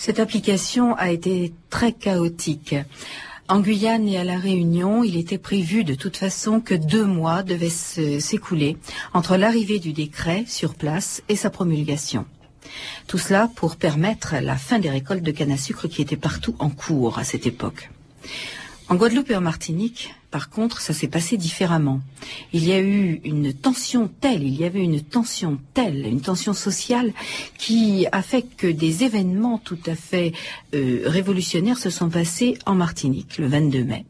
Cette 0.00 0.20
application 0.20 0.94
a 0.94 1.10
été 1.10 1.52
très 1.70 1.90
chaotique. 1.92 2.76
En 3.48 3.58
Guyane 3.58 4.06
et 4.06 4.16
à 4.16 4.22
La 4.22 4.38
Réunion, 4.38 5.02
il 5.02 5.16
était 5.16 5.38
prévu 5.38 5.82
de 5.82 5.96
toute 5.96 6.16
façon 6.16 6.60
que 6.60 6.74
deux 6.76 7.04
mois 7.04 7.42
devaient 7.42 7.68
s'écouler 7.68 8.76
entre 9.12 9.36
l'arrivée 9.36 9.80
du 9.80 9.92
décret 9.92 10.44
sur 10.46 10.76
place 10.76 11.20
et 11.28 11.34
sa 11.34 11.50
promulgation. 11.50 12.26
Tout 13.08 13.18
cela 13.18 13.50
pour 13.56 13.74
permettre 13.74 14.36
la 14.40 14.56
fin 14.56 14.78
des 14.78 14.88
récoltes 14.88 15.24
de 15.24 15.32
canne 15.32 15.50
à 15.50 15.56
sucre 15.56 15.88
qui 15.88 16.00
étaient 16.00 16.16
partout 16.16 16.54
en 16.60 16.70
cours 16.70 17.18
à 17.18 17.24
cette 17.24 17.48
époque. 17.48 17.90
En 18.88 18.94
Guadeloupe 18.94 19.32
et 19.32 19.36
en 19.36 19.40
Martinique, 19.40 20.14
par 20.30 20.50
contre, 20.50 20.80
ça 20.80 20.92
s'est 20.92 21.08
passé 21.08 21.38
différemment. 21.38 22.00
Il 22.52 22.64
y 22.66 22.72
a 22.72 22.80
eu 22.80 23.20
une 23.24 23.54
tension 23.54 24.10
telle, 24.20 24.42
il 24.42 24.54
y 24.54 24.64
avait 24.64 24.82
une 24.82 25.00
tension 25.00 25.58
telle, 25.72 26.06
une 26.06 26.20
tension 26.20 26.52
sociale 26.52 27.12
qui 27.56 28.06
a 28.12 28.20
fait 28.20 28.42
que 28.42 28.66
des 28.66 29.04
événements 29.04 29.58
tout 29.58 29.78
à 29.86 29.94
fait 29.94 30.32
euh, 30.74 31.02
révolutionnaires 31.06 31.78
se 31.78 31.88
sont 31.88 32.10
passés 32.10 32.58
en 32.66 32.74
Martinique 32.74 33.38
le 33.38 33.46
22 33.46 33.84
mai. 33.84 34.04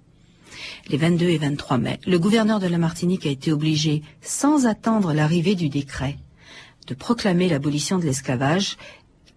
Les 0.88 0.96
22 0.96 1.28
et 1.28 1.38
23 1.38 1.78
mai, 1.78 2.00
le 2.06 2.18
gouverneur 2.18 2.58
de 2.58 2.66
la 2.66 2.78
Martinique 2.78 3.26
a 3.26 3.30
été 3.30 3.52
obligé, 3.52 4.02
sans 4.20 4.66
attendre 4.66 5.12
l'arrivée 5.12 5.54
du 5.54 5.68
décret, 5.68 6.16
de 6.88 6.94
proclamer 6.94 7.48
l'abolition 7.48 7.98
de 7.98 8.04
l'esclavage 8.04 8.76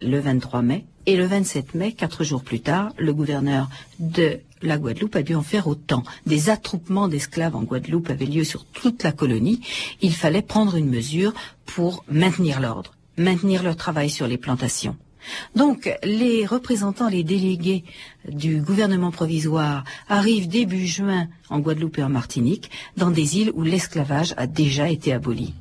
le 0.02 0.20
23 0.20 0.62
mai. 0.64 0.86
Et 1.06 1.16
le 1.16 1.26
27 1.26 1.76
mai, 1.76 1.92
quatre 1.94 2.24
jours 2.24 2.44
plus 2.44 2.62
tard, 2.62 2.94
le 2.98 3.14
gouverneur 3.14 3.70
de 4.00 4.40
la 4.62 4.78
Guadeloupe 4.78 5.16
a 5.16 5.24
dû 5.24 5.36
en 5.36 5.42
faire 5.42 5.68
autant. 5.68 6.04
Des 6.26 6.50
attroupements 6.50 7.08
d'esclaves 7.08 7.56
en 7.56 7.64
Guadeloupe 7.64 8.10
avaient 8.10 8.26
lieu 8.26 8.44
sur 8.44 8.66
toute 8.66 9.04
la 9.04 9.12
colonie. 9.12 9.62
Il 10.02 10.14
fallait 10.14 10.42
prendre 10.42 10.76
une 10.76 10.90
mesure 10.90 11.34
pour 11.66 12.04
maintenir 12.10 12.60
l'ordre, 12.60 12.94
maintenir 13.18 13.64
leur 13.64 13.76
travail 13.76 14.10
sur 14.10 14.28
les 14.28 14.38
plantations. 14.38 14.98
Donc, 15.56 15.92
les 16.04 16.46
représentants, 16.46 17.10
les 17.10 17.24
délégués 17.24 17.84
du 18.28 18.60
gouvernement 18.60 19.12
provisoire 19.12 19.84
arrivent 20.10 20.48
début 20.48 20.88
juin 20.88 21.28
en 21.50 21.60
Guadeloupe 21.60 22.00
et 22.00 22.04
en 22.04 22.10
Martinique, 22.10 22.72
dans 22.98 23.12
des 23.12 23.38
îles 23.38 23.52
où 23.54 23.64
l'esclavage 23.64 24.34
a 24.38 24.48
déjà 24.48 24.90
été 24.90 25.14
aboli. 25.14 25.54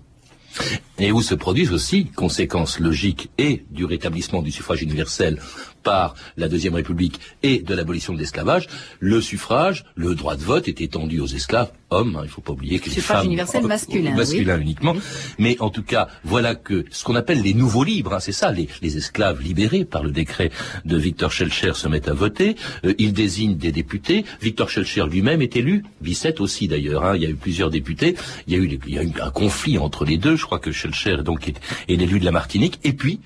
et 0.99 1.13
où 1.13 1.23
se 1.23 1.35
produisent 1.35 1.73
aussi 1.73 2.07
conséquences 2.07 2.81
logiques 2.81 3.31
et 3.39 3.65
du 3.71 3.85
rétablissement 3.85 4.43
du 4.43 4.51
suffrage 4.51 4.83
universel 4.83 5.41
par 5.83 6.15
la 6.37 6.49
Deuxième 6.49 6.75
République 6.75 7.21
et 7.43 7.61
de 7.61 7.75
l'abolition 7.75 8.13
de 8.13 8.19
l'esclavage, 8.19 8.69
le 8.99 9.21
suffrage, 9.21 9.85
le 9.95 10.15
droit 10.15 10.37
de 10.37 10.43
vote 10.43 10.69
est 10.69 10.81
étendu 10.81 11.21
aux 11.21 11.27
esclaves, 11.27 11.71
hommes, 11.91 12.17
hein, 12.17 12.21
il 12.23 12.27
ne 12.27 12.31
faut 12.31 12.41
pas 12.41 12.53
oublier 12.53 12.79
que 12.79 12.87
les 12.87 12.93
Suffrage 12.97 13.19
femmes... 13.19 13.27
universel 13.27 13.67
masculin, 13.67 14.15
Masculin 14.17 14.57
oui. 14.57 14.63
uniquement. 14.63 14.95
Mais 15.39 15.57
en 15.61 15.71
tout 15.71 15.83
cas, 15.83 16.09
voilà 16.25 16.55
que 16.55 16.85
ce 16.91 17.05
qu'on 17.05 17.17
appelle 17.17 17.43
les 17.43 17.55
nouveaux 17.55 17.85
libres, 17.85 18.15
hein, 18.15 18.21
c'est 18.21 18.33
ça, 18.33 18.53
les, 18.53 18.69
les 18.81 18.97
esclaves 18.97 19.41
libérés 19.41 19.85
par 19.85 20.05
le 20.05 20.11
décret 20.13 20.51
de 20.85 20.97
Victor 20.97 21.33
Schellcher 21.33 21.73
se 21.75 21.89
mettent 21.89 22.09
à 22.09 22.15
voter, 22.15 22.57
Euh, 22.85 22.95
il 22.99 23.13
désigne 23.13 23.57
des 23.57 23.73
députés, 23.73 24.25
Victor 24.41 24.69
Schellcher 24.71 25.05
lui-même 25.07 25.43
est 25.43 25.57
élu, 25.57 25.85
Bicêtre 26.01 26.41
aussi 26.41 26.69
d'ailleurs, 26.69 27.05
hein, 27.05 27.17
il 27.17 27.23
y 27.23 27.27
a 27.27 27.31
eu 27.31 27.35
plusieurs 27.35 27.71
députés, 27.71 28.17
il 28.47 28.55
y 28.55 28.57
a 28.57 28.59
eu, 28.59 28.79
il 28.87 28.95
y 28.95 28.99
a 28.99 29.03
eu 29.03 29.13
un 29.21 29.31
conflit 29.31 29.79
entre 29.79 30.05
les 30.05 30.17
deux, 30.17 30.37
je 30.37 30.45
crois 30.45 30.59
que 30.59 30.73
Schellcher 30.73 31.19
donc 31.25 31.49
est, 31.49 31.61
est 31.89 31.97
l'élu 31.97 32.21
de 32.21 32.25
la 32.25 32.31
Martinique, 32.31 32.79
et 32.85 32.93
puis 32.93 33.21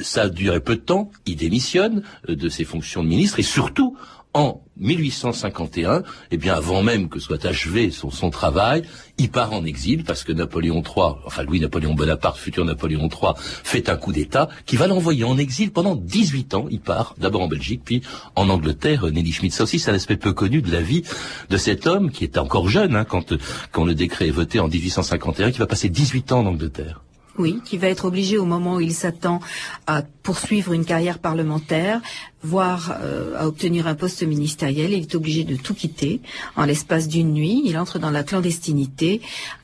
ça 0.00 0.22
a 0.22 0.28
duré 0.28 0.60
peu 0.60 0.76
de 0.76 0.80
temps, 0.80 1.10
il 1.26 1.36
démissionne 1.36 2.02
euh, 2.28 2.36
de 2.36 2.48
ses 2.48 2.64
fonctions 2.64 3.02
de 3.02 3.08
ministre 3.08 3.38
et 3.38 3.44
surtout 3.44 3.96
en 4.34 4.62
1851, 4.76 6.02
eh 6.30 6.36
bien 6.36 6.54
avant 6.54 6.82
même 6.82 7.08
que 7.08 7.18
soit 7.18 7.44
achevé 7.44 7.90
son, 7.90 8.30
travail, 8.30 8.82
il 9.16 9.30
part 9.30 9.52
en 9.52 9.64
exil 9.64 10.04
parce 10.04 10.22
que 10.22 10.32
Napoléon 10.32 10.82
III, 10.82 11.16
enfin 11.26 11.42
Louis-Napoléon 11.42 11.94
Bonaparte, 11.94 12.36
futur 12.36 12.64
Napoléon 12.64 13.08
III, 13.08 13.32
fait 13.36 13.88
un 13.88 13.96
coup 13.96 14.12
d'État 14.12 14.48
qui 14.66 14.76
va 14.76 14.86
l'envoyer 14.86 15.24
en 15.24 15.38
exil 15.38 15.72
pendant 15.72 15.96
18 15.96 16.54
ans. 16.54 16.66
Il 16.70 16.80
part 16.80 17.14
d'abord 17.18 17.42
en 17.42 17.48
Belgique, 17.48 17.80
puis 17.84 18.02
en 18.36 18.48
Angleterre. 18.48 19.06
Euh, 19.06 19.10
Nelly 19.10 19.32
Schmidt, 19.32 19.54
ça 19.54 19.64
aussi 19.64 19.78
c'est 19.78 19.90
un 19.90 19.94
aspect 19.94 20.16
peu 20.16 20.32
connu 20.32 20.62
de 20.62 20.70
la 20.70 20.82
vie 20.82 21.02
de 21.48 21.56
cet 21.56 21.86
homme 21.86 22.10
qui 22.10 22.24
était 22.24 22.38
encore 22.38 22.68
jeune 22.68 22.94
hein, 22.94 23.04
quand, 23.04 23.34
quand 23.72 23.84
le 23.84 23.94
décret 23.94 24.28
est 24.28 24.32
voté 24.32 24.60
en 24.60 24.68
1851, 24.68 25.50
qui 25.50 25.58
va 25.58 25.66
passer 25.66 25.88
18 25.88 26.32
ans 26.32 26.40
en 26.40 26.46
Angleterre. 26.46 27.02
Oui, 27.38 27.60
qui 27.64 27.78
va 27.78 27.88
être 27.88 28.04
obligé 28.04 28.36
au 28.36 28.44
moment 28.44 28.76
où 28.76 28.80
il 28.80 28.92
s'attend 28.92 29.40
à 29.86 30.02
poursuivre 30.22 30.72
une 30.72 30.84
carrière 30.84 31.20
parlementaire, 31.20 32.00
voire 32.42 32.96
euh, 33.02 33.34
à 33.36 33.46
obtenir 33.48 33.86
un 33.86 33.94
poste 33.94 34.22
ministériel. 34.22 34.92
Il 34.92 35.00
est 35.02 35.14
obligé 35.14 35.44
de 35.44 35.56
tout 35.56 35.74
quitter 35.74 36.20
en 36.56 36.64
l'espace 36.64 37.08
d'une 37.08 37.32
nuit. 37.32 37.62
Il 37.64 37.76
entre 37.78 37.98
dans 37.98 38.10
la 38.10 38.22
clandestinité 38.22 39.20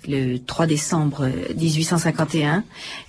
le 0.09 0.39
3 0.39 0.67
décembre 0.67 1.29
1851 1.57 2.65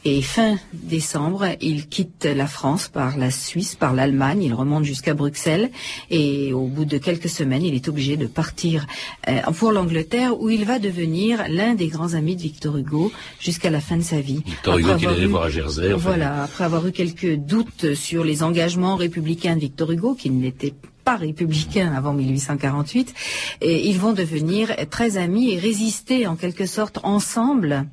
et 0.06 0.22
fin 0.22 0.58
décembre, 0.74 1.46
il 1.62 1.88
quitte 1.88 2.26
la 2.26 2.48
France 2.48 2.88
par 2.88 3.18
la 3.18 3.32
Suisse, 3.32 3.76
par 3.76 3.94
l'Allemagne. 3.94 4.44
Il 4.44 4.54
remonte 4.54 4.84
jusqu'à 4.84 5.14
Bruxelles 5.14 5.72
et 6.10 6.54
au 6.54 6.68
bout 6.68 6.86
de 6.86 6.98
quelques 6.98 7.30
semaines, 7.30 7.64
il 7.64 7.74
est 7.76 7.88
obligé 7.88 8.18
de 8.18 8.28
partir 8.28 8.86
euh, 9.28 9.40
pour 9.58 9.72
l'Angleterre 9.72 10.40
où 10.40 10.50
il 10.50 10.66
va 10.66 10.80
devenir 10.80 11.44
l'un 11.50 11.74
des 11.76 11.88
grands 11.88 12.14
amis 12.14 12.36
de 12.36 12.42
Victor 12.42 12.78
Hugo 12.78 13.12
jusqu'à 13.40 13.70
la 13.70 13.82
fin 13.82 13.98
de 13.98 14.04
sa 14.04 14.22
vie. 14.22 14.42
Victor 14.46 14.78
Hugo 14.78 14.96
qu'il 14.96 15.08
allait 15.08 15.24
eu- 15.24 15.28
voir 15.28 15.44
à 15.44 15.50
Jersey. 15.50 15.94
enfin. 15.94 16.10
Voilà, 16.10 16.44
après 16.44 16.64
avoir 16.64 16.86
eu 16.88 16.92
quelques 16.92 17.36
doutes 17.36 17.94
sur 17.96 18.24
les 18.24 18.44
engagements 18.44 18.96
républicains 18.96 19.55
Victor 19.58 19.92
Hugo, 19.92 20.16
qui 20.16 20.30
n'était 20.30 20.74
pas 21.04 21.16
républicain 21.16 21.94
avant 21.94 22.14
1848, 22.14 23.14
et 23.62 23.90
ils 23.90 24.00
vont 24.00 24.14
devenir 24.14 24.76
très 24.90 25.18
amis 25.18 25.52
et 25.52 25.60
résister 25.60 26.28
en 26.28 26.36
quelque 26.36 26.66
sorte 26.66 27.00
ensemble 27.04 27.86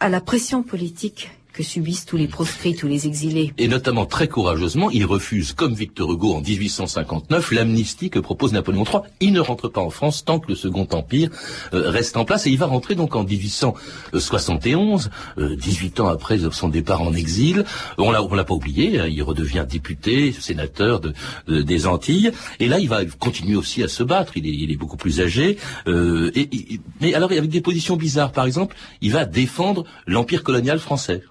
à 0.00 0.08
la 0.08 0.20
pression 0.20 0.62
politique 0.62 1.30
que 1.56 1.62
subissent 1.62 2.04
tous 2.04 2.18
les 2.18 2.28
proscrits, 2.28 2.76
tous 2.76 2.86
les 2.86 3.06
exilés. 3.06 3.52
Et 3.56 3.66
notamment 3.66 4.04
très 4.04 4.28
courageusement, 4.28 4.90
il 4.90 5.06
refuse, 5.06 5.54
comme 5.54 5.72
Victor 5.74 6.12
Hugo 6.12 6.34
en 6.34 6.40
1859, 6.42 7.50
l'amnistie 7.52 8.10
que 8.10 8.18
propose 8.18 8.52
Napoléon 8.52 8.84
III. 8.84 9.00
Il 9.20 9.32
ne 9.32 9.40
rentre 9.40 9.68
pas 9.68 9.80
en 9.80 9.88
France 9.90 10.24
tant 10.24 10.38
que 10.38 10.48
le 10.48 10.54
Second 10.54 10.86
Empire 10.92 11.30
euh, 11.72 11.88
reste 11.90 12.16
en 12.18 12.24
place 12.26 12.46
et 12.46 12.50
il 12.50 12.58
va 12.58 12.66
rentrer 12.66 12.94
donc 12.94 13.16
en 13.16 13.24
1871, 13.24 15.10
euh, 15.38 15.56
18 15.56 16.00
ans 16.00 16.08
après 16.08 16.38
son 16.52 16.68
départ 16.68 17.00
en 17.02 17.14
exil. 17.14 17.64
On 17.98 18.10
l'a, 18.10 18.22
on 18.22 18.34
l'a 18.34 18.44
pas 18.44 18.54
oublié, 18.54 19.00
hein, 19.00 19.06
il 19.08 19.22
redevient 19.22 19.64
député, 19.68 20.32
sénateur 20.32 21.00
de, 21.00 21.14
de- 21.48 21.62
des 21.62 21.86
Antilles. 21.86 22.32
Et 22.60 22.68
là, 22.68 22.78
il 22.78 22.88
va 22.88 23.04
continuer 23.18 23.56
aussi 23.56 23.82
à 23.82 23.88
se 23.88 24.02
battre. 24.02 24.32
Il 24.36 24.46
est, 24.46 24.50
il 24.54 24.70
est 24.70 24.76
beaucoup 24.76 24.96
plus 24.98 25.20
âgé. 25.20 25.56
euh, 25.88 26.30
et- 26.34 26.80
mais 27.00 27.14
alors, 27.14 27.30
avec 27.32 27.48
des 27.48 27.60
positions 27.60 27.96
bizarres, 27.96 28.32
par 28.32 28.46
exemple, 28.46 28.76
il 29.00 29.12
va 29.12 29.24
défendre 29.24 29.84
l'empire 30.06 30.42
colonial 30.42 30.78
français. 30.78 31.22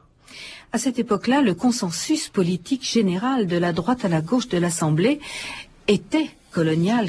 À 0.76 0.78
cette 0.78 1.00
époque-là, 1.00 1.40
le 1.40 1.54
consensus 1.54 2.28
politique 2.28 2.84
général 2.84 3.48
de 3.48 3.56
la 3.56 3.72
droite 3.72 4.04
à 4.04 4.10
la 4.10 4.20
gauche 4.20 4.50
de 4.50 4.58
l'Assemblée 4.58 5.22
était 5.88 6.30
colonial, 6.52 7.08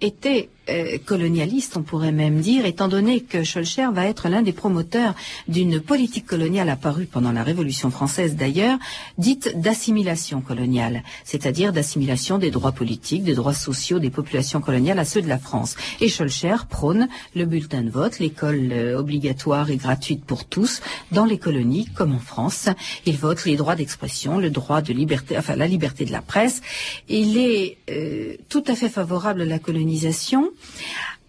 était 0.00 0.48
euh, 0.68 0.98
colonialiste, 1.04 1.76
on 1.76 1.82
pourrait 1.82 2.12
même 2.12 2.40
dire, 2.40 2.64
étant 2.64 2.88
donné 2.88 3.20
que 3.20 3.42
Schulcher 3.42 3.88
va 3.92 4.06
être 4.06 4.28
l'un 4.28 4.42
des 4.42 4.52
promoteurs 4.52 5.14
d'une 5.48 5.80
politique 5.80 6.26
coloniale 6.26 6.68
apparue 6.70 7.06
pendant 7.06 7.32
la 7.32 7.42
Révolution 7.42 7.90
française 7.90 8.36
d'ailleurs, 8.36 8.78
dite 9.18 9.60
d'assimilation 9.60 10.40
coloniale, 10.40 11.02
c'est-à-dire 11.24 11.72
d'assimilation 11.72 12.38
des 12.38 12.50
droits 12.50 12.72
politiques, 12.72 13.24
des 13.24 13.34
droits 13.34 13.54
sociaux 13.54 13.98
des 13.98 14.10
populations 14.10 14.60
coloniales 14.60 14.98
à 14.98 15.04
ceux 15.04 15.22
de 15.22 15.28
la 15.28 15.38
France. 15.38 15.76
Et 16.00 16.08
Schulcher 16.08 16.56
prône 16.68 17.08
le 17.34 17.44
bulletin 17.44 17.82
de 17.82 17.90
vote, 17.90 18.18
l'école 18.18 18.70
euh, 18.72 18.98
obligatoire 18.98 19.70
et 19.70 19.76
gratuite 19.76 20.24
pour 20.24 20.44
tous, 20.44 20.80
dans 21.12 21.24
les 21.24 21.38
colonies 21.38 21.88
comme 21.94 22.14
en 22.14 22.18
France. 22.18 22.68
Il 23.06 23.16
vote 23.16 23.44
les 23.44 23.56
droits 23.56 23.76
d'expression, 23.76 24.38
le 24.38 24.50
droit 24.50 24.80
de 24.80 24.92
liberté, 24.92 25.36
enfin 25.36 25.56
la 25.56 25.66
liberté 25.66 26.04
de 26.04 26.12
la 26.12 26.22
presse. 26.22 26.62
Il 27.08 27.36
est 27.36 27.78
euh, 27.90 28.36
tout 28.48 28.64
à 28.66 28.74
fait 28.74 28.88
favorable 28.88 29.42
à 29.42 29.44
la 29.44 29.58
colonisation. 29.58 30.53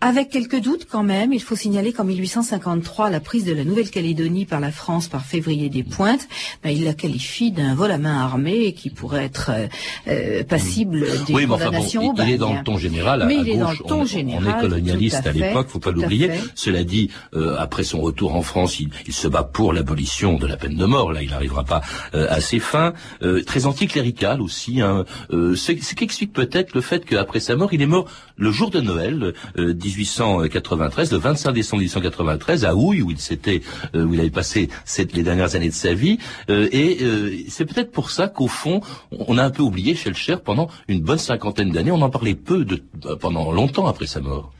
Avec 0.01 0.29
quelques 0.29 0.59
doutes 0.59 0.85
quand 0.87 1.01
même, 1.01 1.33
il 1.33 1.41
faut 1.41 1.55
signaler 1.55 1.91
qu'en 1.93 2.03
1853, 2.03 3.09
la 3.09 3.19
prise 3.19 3.45
de 3.45 3.53
la 3.53 3.63
Nouvelle-Calédonie 3.63 4.45
par 4.45 4.59
la 4.59 4.71
France 4.71 5.07
par 5.07 5.25
février 5.25 5.69
des 5.69 5.83
Pointes, 5.83 6.27
ben, 6.63 6.69
il 6.69 6.83
la 6.83 6.93
qualifie 6.93 7.51
d'un 7.51 7.73
vol 7.73 7.89
à 7.89 7.97
main 7.97 8.19
armée 8.19 8.73
qui 8.73 8.89
pourrait 8.89 9.23
être 9.23 9.51
euh, 9.51 9.67
euh 10.07 10.43
passible 10.43 10.99
des 11.25 11.33
oui, 11.33 11.45
mais 11.47 11.53
enfin 11.55 11.71
bon, 11.71 11.81
il, 11.81 12.23
il 12.23 12.33
est 12.33 12.37
dans 12.37 12.53
le 12.53 12.63
ton 12.63 12.77
général. 12.77 13.21
À, 13.21 13.25
Mais 13.25 13.37
à 13.37 13.39
il 13.39 13.49
est 13.49 13.57
dans 13.57 13.69
gauche, 13.69 13.79
le 13.79 13.85
ton 13.85 14.01
on, 14.01 14.05
général, 14.05 14.43
on 14.45 14.59
est 14.59 14.61
colonialiste 14.61 15.25
à 15.25 15.29
à 15.29 15.31
l'époque, 15.31 15.69
faut 15.69 15.79
pas 15.79 15.91
l'oublier. 15.91 16.29
Cela 16.53 16.83
dit, 16.83 17.09
euh, 17.33 17.55
après 17.57 17.83
son 17.83 18.01
retour 18.01 18.35
en 18.35 18.43
France, 18.43 18.79
il, 18.79 18.89
il 19.07 19.13
se 19.13 19.27
bat 19.27 19.43
pour 19.43 19.73
l'abolition 19.73 20.35
de 20.37 20.45
la 20.45 20.57
peine 20.57 20.75
de 20.75 20.85
mort. 20.85 21.13
Là, 21.13 21.23
il 21.23 21.29
n'arrivera 21.31 21.63
pas 21.63 21.81
euh, 22.13 22.27
à 22.29 22.41
ses 22.41 22.59
fins. 22.59 22.93
Euh, 23.23 23.41
très 23.43 23.65
anticlérical 23.65 24.41
aussi. 24.41 24.81
Hein. 24.81 25.05
Euh, 25.31 25.55
ce, 25.55 25.71
ce 25.81 25.95
qui 25.95 26.03
explique 26.03 26.33
peut-être 26.33 26.75
le 26.75 26.81
fait 26.81 27.05
qu'après 27.05 27.39
sa 27.39 27.55
mort, 27.55 27.73
il 27.73 27.81
est 27.81 27.87
mort 27.87 28.05
le 28.37 28.51
jour 28.51 28.69
de 28.69 28.81
Noël, 28.81 29.33
euh, 29.57 29.73
1893, 29.73 31.11
le 31.11 31.17
25 31.17 31.51
décembre 31.53 31.81
1893, 31.81 32.65
à 32.65 32.75
Houille, 32.75 33.01
où 33.01 33.11
il 33.11 33.19
s'était, 33.19 33.61
euh, 33.95 34.05
où 34.05 34.13
il 34.13 34.19
avait 34.19 34.29
passé 34.29 34.69
les 35.13 35.23
dernières 35.23 35.55
années 35.55 35.69
de 35.69 35.73
sa 35.73 35.93
vie. 35.93 36.19
Euh, 36.49 36.67
et 36.71 36.97
euh, 37.01 37.37
c'est 37.49 37.65
peut-être 37.65 37.91
pour 37.91 38.11
ça 38.11 38.27
qu'au 38.27 38.47
fond, 38.47 38.81
on 39.11 39.37
a 39.37 39.43
un 39.43 39.49
peu 39.49 39.63
oublié 39.63 39.95
Schellcher 39.95 40.37
pendant 40.43 40.69
une 40.87 41.01
bonne 41.01 41.17
cinquantaine 41.17 41.71
d'années. 41.71 41.91
On 41.91 42.01
en 42.01 42.09
parlait 42.09 42.35
peu 42.35 42.65
de, 42.65 42.83
euh, 43.05 43.15
pendant 43.15 43.51
longtemps 43.51 43.87
après 43.87 44.07
sa 44.07 44.21
mort. 44.21 44.51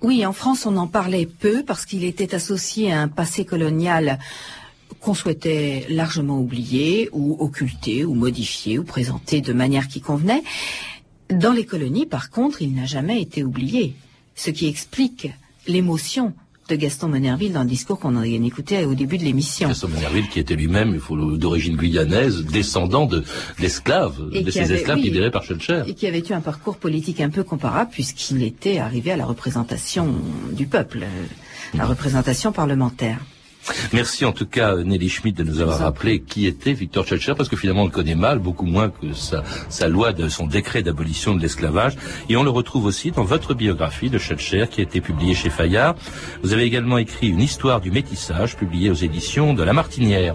Oui, 0.00 0.24
en 0.24 0.32
France, 0.32 0.64
on 0.64 0.76
en 0.76 0.86
parlait 0.86 1.26
peu 1.26 1.64
parce 1.64 1.84
qu'il 1.84 2.04
était 2.04 2.34
associé 2.34 2.92
à 2.92 3.02
un 3.02 3.08
passé 3.08 3.44
colonial 3.44 4.18
qu'on 5.00 5.14
souhaitait 5.14 5.86
largement 5.90 6.38
oublier 6.40 7.08
ou 7.12 7.36
occulter 7.40 8.04
ou 8.04 8.14
modifier 8.14 8.78
ou 8.78 8.84
présenter 8.84 9.40
de 9.40 9.52
manière 9.52 9.88
qui 9.88 10.00
convenait. 10.00 10.42
Dans 11.30 11.52
les 11.52 11.64
colonies, 11.66 12.06
par 12.06 12.30
contre, 12.30 12.62
il 12.62 12.74
n'a 12.74 12.86
jamais 12.86 13.20
été 13.20 13.44
oublié, 13.44 13.94
ce 14.34 14.50
qui 14.50 14.66
explique 14.66 15.28
l'émotion 15.66 16.32
de 16.70 16.76
Gaston 16.76 17.08
Monerville 17.08 17.52
dans 17.52 17.62
le 17.62 17.68
discours 17.68 17.98
qu'on 17.98 18.16
a 18.16 18.26
écouté 18.26 18.84
au 18.84 18.94
début 18.94 19.16
de 19.18 19.24
l'émission. 19.24 19.68
Gaston 19.68 19.88
Monerville, 19.88 20.28
qui 20.28 20.38
était 20.38 20.54
lui-même, 20.54 20.98
d'origine 21.38 21.76
guyanaise, 21.76 22.44
descendant 22.44 23.06
de 23.06 23.24
d'esclaves, 23.58 24.30
de 24.30 24.50
ces 24.50 24.60
avait- 24.60 24.74
esclaves 24.76 24.98
oui. 24.98 25.04
libérés 25.04 25.30
par 25.30 25.44
Schellcher. 25.44 25.82
Et 25.86 25.94
qui 25.94 26.06
avait 26.06 26.22
eu 26.28 26.32
un 26.32 26.40
parcours 26.40 26.76
politique 26.76 27.20
un 27.20 27.30
peu 27.30 27.42
comparable 27.42 27.90
puisqu'il 27.90 28.42
était 28.42 28.78
arrivé 28.78 29.10
à 29.12 29.16
la 29.16 29.24
représentation 29.24 30.14
du 30.52 30.66
peuple, 30.66 31.00
euh, 31.04 31.24
la 31.74 31.86
représentation 31.86 32.52
parlementaire. 32.52 33.18
Merci 33.92 34.24
en 34.24 34.32
tout 34.32 34.46
cas 34.46 34.76
Nelly 34.76 35.08
Schmidt 35.08 35.42
de 35.42 35.48
nous 35.48 35.60
avoir 35.60 35.78
rappelé 35.78 36.20
qui 36.20 36.46
était 36.46 36.72
Victor 36.72 37.06
Schellcher 37.06 37.34
parce 37.36 37.48
que 37.48 37.56
finalement 37.56 37.82
on 37.82 37.86
le 37.86 37.90
connaît 37.90 38.14
mal, 38.14 38.38
beaucoup 38.38 38.66
moins 38.66 38.90
que 38.90 39.12
sa, 39.12 39.88
loi 39.88 40.12
de 40.12 40.28
son 40.28 40.46
décret 40.46 40.82
d'abolition 40.82 41.34
de 41.34 41.40
l'esclavage. 41.40 41.96
Et 42.28 42.36
on 42.36 42.42
le 42.42 42.50
retrouve 42.50 42.84
aussi 42.84 43.10
dans 43.10 43.24
votre 43.24 43.54
biographie 43.54 44.10
de 44.10 44.18
Schellcher 44.18 44.66
qui 44.70 44.80
a 44.80 44.84
été 44.84 45.00
publiée 45.00 45.34
chez 45.34 45.50
Fayard. 45.50 45.94
Vous 46.42 46.52
avez 46.52 46.64
également 46.64 46.98
écrit 46.98 47.28
une 47.28 47.40
histoire 47.40 47.80
du 47.80 47.90
métissage 47.90 48.56
publiée 48.56 48.90
aux 48.90 48.94
éditions 48.94 49.54
de 49.54 49.62
La 49.62 49.72
Martinière. 49.72 50.34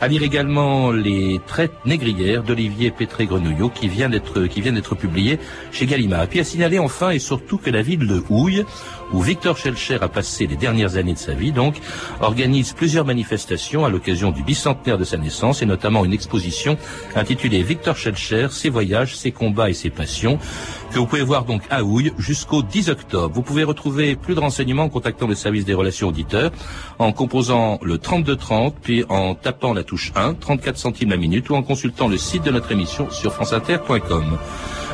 À 0.00 0.08
lire 0.08 0.22
également 0.22 0.90
les 0.90 1.40
traites 1.46 1.74
négrières 1.86 2.42
d'Olivier 2.42 2.90
Pétré 2.90 3.26
Grenouillot 3.26 3.68
qui 3.68 3.88
vient 3.88 4.08
d'être 4.08 4.46
qui 4.46 4.60
vient 4.60 4.72
d'être 4.72 4.94
publié 4.94 5.38
chez 5.72 5.86
Gallimard. 5.86 6.26
Puis 6.26 6.40
à 6.40 6.44
signaler 6.44 6.78
enfin 6.78 7.10
et 7.10 7.18
surtout 7.18 7.58
que 7.58 7.70
la 7.70 7.82
ville 7.82 8.06
de 8.06 8.22
Houille, 8.28 8.64
où 9.12 9.20
Victor 9.22 9.56
Schellcher 9.56 9.98
a 10.00 10.08
passé 10.08 10.46
les 10.46 10.56
dernières 10.56 10.96
années 10.96 11.12
de 11.12 11.18
sa 11.18 11.34
vie, 11.34 11.52
donc, 11.52 11.76
organise 12.20 12.72
plusieurs 12.72 13.04
manifestations 13.04 13.84
à 13.84 13.90
l'occasion 13.90 14.30
du 14.30 14.42
bicentenaire 14.42 14.98
de 14.98 15.04
sa 15.04 15.16
naissance 15.16 15.62
et 15.62 15.66
notamment 15.66 16.04
une 16.04 16.12
exposition 16.12 16.76
intitulée 17.14 17.62
Victor 17.62 17.96
Schellcher, 17.96 18.48
ses 18.50 18.70
voyages, 18.70 19.16
ses 19.16 19.30
combats 19.30 19.70
et 19.70 19.74
ses 19.74 19.90
passions, 19.90 20.38
que 20.90 20.98
vous 20.98 21.06
pouvez 21.06 21.22
voir 21.22 21.44
donc 21.44 21.62
à 21.70 21.82
Houille 21.82 22.12
jusqu'au 22.18 22.62
10 22.62 22.88
octobre. 22.88 23.34
Vous 23.34 23.42
pouvez 23.42 23.64
retrouver 23.64 24.16
plus 24.16 24.34
de 24.34 24.40
renseignements 24.40 24.84
en 24.84 24.88
contactant 24.88 25.26
le 25.26 25.34
service 25.34 25.64
des 25.64 25.74
relations 25.74 26.08
auditeurs 26.08 26.52
en 26.98 27.12
composant 27.12 27.80
le 27.82 27.98
3230 27.98 28.74
puis 28.80 29.04
en 29.08 29.34
tapant 29.34 29.74
touche 29.84 30.12
1, 30.16 30.34
34 30.34 30.76
centimes 30.76 31.10
la 31.10 31.16
minute 31.16 31.50
ou 31.50 31.54
en 31.54 31.62
consultant 31.62 32.08
le 32.08 32.18
site 32.18 32.44
de 32.44 32.50
notre 32.50 32.72
émission 32.72 33.10
sur 33.10 33.32
franceinter.com. 33.32 34.38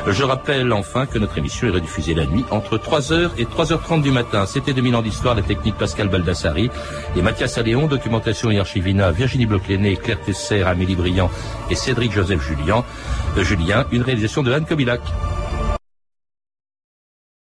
Je 0.07 0.23
rappelle 0.23 0.73
enfin 0.73 1.05
que 1.05 1.19
notre 1.19 1.37
émission 1.37 1.67
est 1.67 1.71
rediffusée 1.71 2.15
la 2.15 2.25
nuit 2.25 2.43
entre 2.49 2.77
3h 2.77 3.29
et 3.37 3.45
3h30 3.45 4.01
du 4.01 4.09
matin. 4.09 4.45
C'était 4.47 4.73
2000 4.73 4.95
ans 4.95 5.01
d'histoire, 5.01 5.35
la 5.35 5.43
technique 5.43 5.75
Pascal 5.75 6.09
Baldassari 6.09 6.69
et 7.15 7.21
Mathias 7.21 7.57
Alléon, 7.59 7.87
documentation 7.87 8.49
et 8.49 8.59
archivina, 8.59 9.11
Virginie 9.11 9.45
Bloclené, 9.45 9.97
Claire 9.97 10.19
Tesser, 10.21 10.63
Amélie 10.63 10.95
Briand 10.95 11.29
et 11.69 11.75
Cédric 11.75 12.11
Joseph 12.13 12.41
Julien, 12.41 12.83
euh, 13.37 13.43
Julien, 13.43 13.85
une 13.91 14.01
réalisation 14.01 14.41
de 14.41 14.51
Anne 14.51 14.65
Kobilac. 14.65 15.01